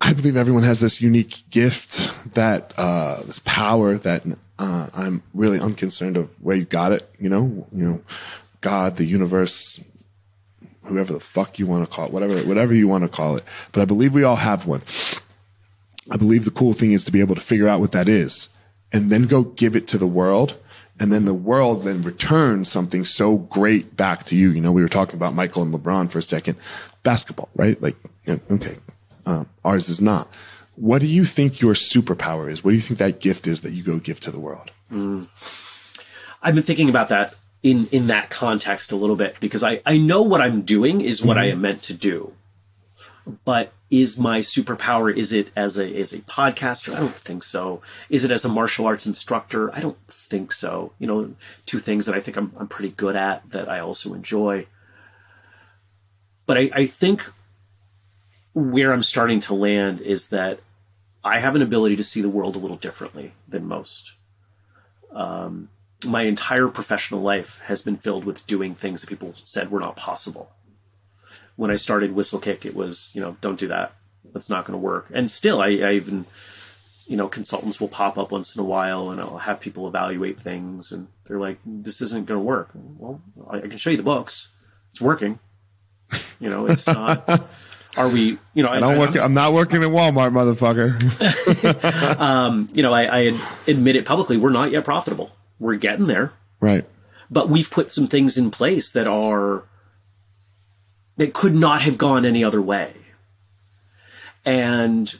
[0.00, 4.22] I believe everyone has this unique gift, that uh, this power that
[4.58, 7.08] uh, I'm really unconcerned of where you got it.
[7.18, 8.00] You know, you know,
[8.60, 9.80] God, the universe,
[10.84, 13.44] whoever the fuck you want to call it, whatever whatever you want to call it.
[13.72, 14.82] But I believe we all have one.
[16.10, 18.48] I believe the cool thing is to be able to figure out what that is,
[18.92, 20.56] and then go give it to the world.
[21.00, 24.50] And then the world then returns something so great back to you.
[24.50, 26.56] You know, we were talking about Michael and LeBron for a second.
[27.04, 27.80] Basketball, right?
[27.80, 27.96] Like,
[28.28, 28.78] okay,
[29.24, 30.28] um, ours is not.
[30.74, 32.64] What do you think your superpower is?
[32.64, 34.70] What do you think that gift is that you go give to the world?
[36.42, 39.98] I've been thinking about that in in that context a little bit because I I
[39.98, 42.32] know what I'm doing is what I am meant to do.
[43.44, 46.94] But is my superpower is it as a as a podcaster?
[46.94, 47.80] I don't think so.
[48.10, 49.74] Is it as a martial arts instructor?
[49.74, 50.92] I don't think so.
[50.98, 51.34] You know,
[51.66, 54.66] two things that I think I'm I'm pretty good at that I also enjoy.
[56.46, 57.30] But I, I think
[58.54, 60.60] where I'm starting to land is that
[61.22, 64.14] I have an ability to see the world a little differently than most
[65.12, 65.68] um,
[66.04, 69.96] my entire professional life has been filled with doing things that people said were not
[69.96, 70.52] possible.
[71.58, 73.92] When I started Whistlekick, it was, you know, don't do that.
[74.32, 75.08] That's not going to work.
[75.12, 76.24] And still, I, I even,
[77.06, 80.38] you know, consultants will pop up once in a while and I'll have people evaluate
[80.38, 82.70] things and they're like, this isn't going to work.
[82.74, 84.48] Well, I, I can show you the books.
[84.92, 85.40] It's working.
[86.38, 87.28] You know, it's not.
[87.96, 89.16] Are we, you know, I don't work.
[89.16, 90.94] I'm not working at Walmart, motherfucker.
[92.20, 94.36] Um, you know, I, I admit it publicly.
[94.36, 95.32] We're not yet profitable.
[95.58, 96.32] We're getting there.
[96.60, 96.84] right.
[97.30, 99.64] but we've put some things in place that are
[101.18, 102.94] that could not have gone any other way
[104.44, 105.14] and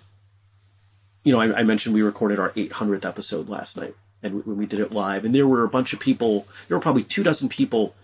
[1.25, 4.67] you know I, I mentioned we recorded our 800th episode last night and when we
[4.67, 7.49] did it live and there were a bunch of people there were probably two dozen
[7.49, 7.95] people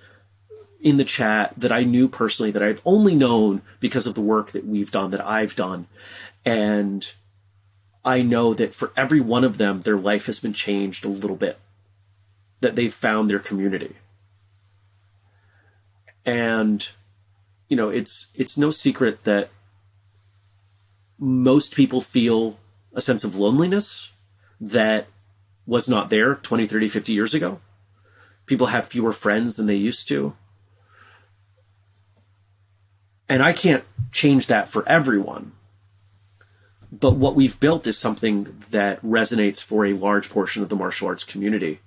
[0.80, 4.52] in the chat that i knew personally that i've only known because of the work
[4.52, 5.86] that we've done that i've done
[6.44, 7.14] and
[8.04, 11.36] i know that for every one of them their life has been changed a little
[11.36, 11.58] bit
[12.64, 13.94] that they've found their community.
[16.24, 16.88] And
[17.68, 19.50] you know, it's it's no secret that
[21.18, 22.58] most people feel
[22.92, 24.12] a sense of loneliness
[24.60, 25.06] that
[25.66, 27.60] was not there 20, 30, 50 years ago.
[28.46, 30.34] People have fewer friends than they used to.
[33.28, 35.52] And I can't change that for everyone.
[36.92, 41.08] But what we've built is something that resonates for a large portion of the martial
[41.08, 41.80] arts community.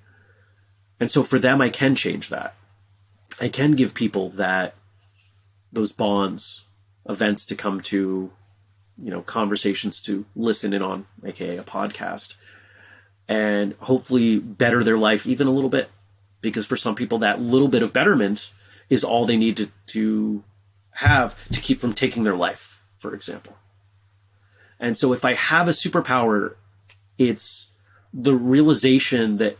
[1.00, 2.56] And so for them, I can change that.
[3.40, 4.74] I can give people that,
[5.72, 6.66] those bonds,
[7.08, 8.32] events to come to,
[9.02, 12.36] you know, conversations to listen in on, aka a podcast,
[13.28, 15.90] and hopefully better their life even a little bit.
[16.42, 18.52] Because for some people, that little bit of betterment
[18.90, 20.44] is all they need to, to
[20.92, 23.58] have to keep from taking their life, for example.
[24.80, 26.56] And so if I have a superpower,
[27.18, 27.70] it's
[28.14, 29.58] the realization that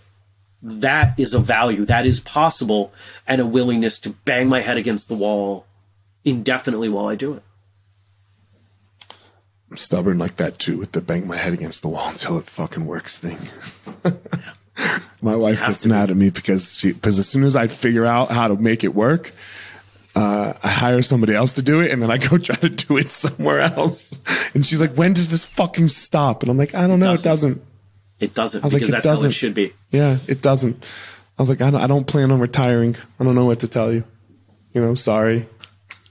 [0.62, 2.92] that is a value, that is possible,
[3.28, 5.67] and a willingness to bang my head against the wall
[6.28, 7.44] indefinitely while I do it.
[9.72, 12.46] I'm stubborn like that too, with the bang my head against the wall until it
[12.46, 13.38] fucking works thing.
[15.22, 15.94] my wife gets to be.
[15.94, 18.84] mad at me because she because as soon as I figure out how to make
[18.84, 19.32] it work,
[20.16, 22.98] uh, I hire somebody else to do it, and then I go try to do
[22.98, 24.20] it somewhere else.
[24.54, 27.14] And she's like, "When does this fucking stop?" And I'm like, "I don't know.
[27.14, 27.54] It doesn't.
[27.54, 27.62] doesn't.
[28.20, 29.30] It doesn't I was like, it that's doesn't.
[29.30, 29.74] it should be.
[29.92, 30.84] Yeah, it doesn't."
[31.38, 32.96] I was like, I don't, I don't plan on retiring.
[33.20, 34.04] I don't know what to tell you.
[34.74, 35.48] You know, sorry.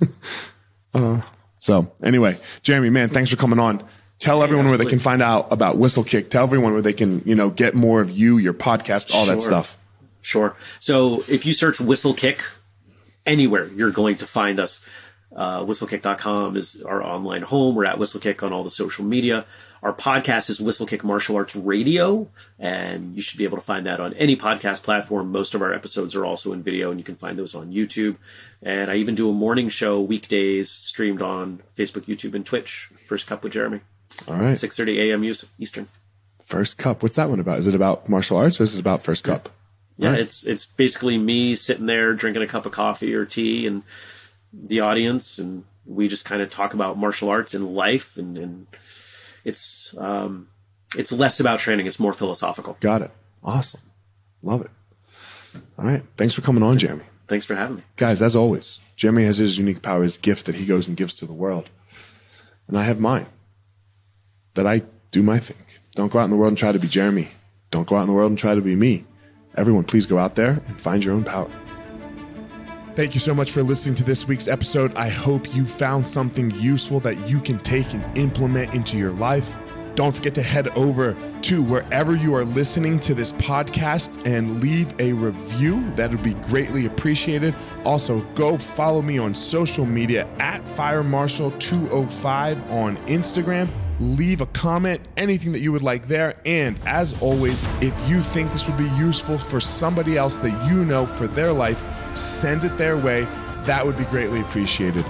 [0.94, 1.20] uh,
[1.58, 3.86] so anyway, Jeremy, man, thanks for coming on.
[4.18, 6.30] Tell everyone where they can find out about Whistlekick.
[6.30, 9.34] Tell everyone where they can, you know, get more of you, your podcast, all sure.
[9.34, 9.78] that stuff.
[10.22, 10.56] Sure.
[10.80, 12.42] So if you search Whistlekick
[13.26, 14.84] anywhere, you're going to find us.
[15.34, 17.74] Uh, whistlekick.com is our online home.
[17.74, 19.44] We're at Whistlekick on all the social media.
[19.86, 22.28] Our podcast is Whistlekick Martial Arts Radio,
[22.58, 25.30] and you should be able to find that on any podcast platform.
[25.30, 28.16] Most of our episodes are also in video, and you can find those on YouTube.
[28.60, 32.90] And I even do a morning show weekdays streamed on Facebook, YouTube, and Twitch.
[32.98, 33.78] First Cup with Jeremy.
[34.26, 34.56] All right.
[34.56, 35.22] 6.30 a.m.
[35.22, 35.86] Eastern.
[36.42, 37.04] First Cup.
[37.04, 37.60] What's that one about?
[37.60, 39.50] Is it about martial arts or is it about First Cup?
[39.98, 40.18] Yeah, right.
[40.18, 43.84] it's it's basically me sitting there drinking a cup of coffee or tea and
[44.52, 48.66] the audience, and we just kind of talk about martial arts and life, and, and
[49.46, 50.48] it's um,
[50.96, 52.76] it's less about training; it's more philosophical.
[52.80, 53.10] Got it.
[53.44, 53.80] Awesome.
[54.42, 54.70] Love it.
[55.78, 56.02] All right.
[56.16, 57.04] Thanks for coming on, Jeremy.
[57.28, 58.20] Thanks for having me, guys.
[58.20, 61.26] As always, Jeremy has his unique power, his gift that he goes and gives to
[61.26, 61.70] the world,
[62.66, 63.26] and I have mine.
[64.54, 64.82] That I
[65.12, 65.56] do my thing.
[65.94, 67.28] Don't go out in the world and try to be Jeremy.
[67.70, 69.04] Don't go out in the world and try to be me.
[69.54, 71.50] Everyone, please go out there and find your own power.
[72.96, 74.94] Thank you so much for listening to this week's episode.
[74.94, 79.54] I hope you found something useful that you can take and implement into your life.
[79.96, 84.98] Don't forget to head over to wherever you are listening to this podcast and leave
[84.98, 85.86] a review.
[85.90, 87.54] That would be greatly appreciated.
[87.84, 93.68] Also, go follow me on social media at FireMarshal205 on Instagram
[93.98, 96.34] leave a comment, anything that you would like there.
[96.44, 100.84] And as always, if you think this would be useful for somebody else that you
[100.84, 101.82] know for their life,
[102.16, 103.26] send it their way.
[103.64, 105.04] That would be greatly appreciated.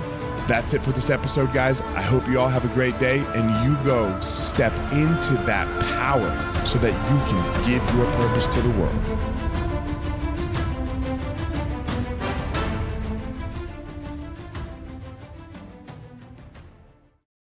[0.47, 1.81] That's it for this episode, guys.
[1.81, 5.67] I hope you all have a great day and you go step into that
[5.99, 6.31] power
[6.65, 9.36] so that you can give your purpose to the world.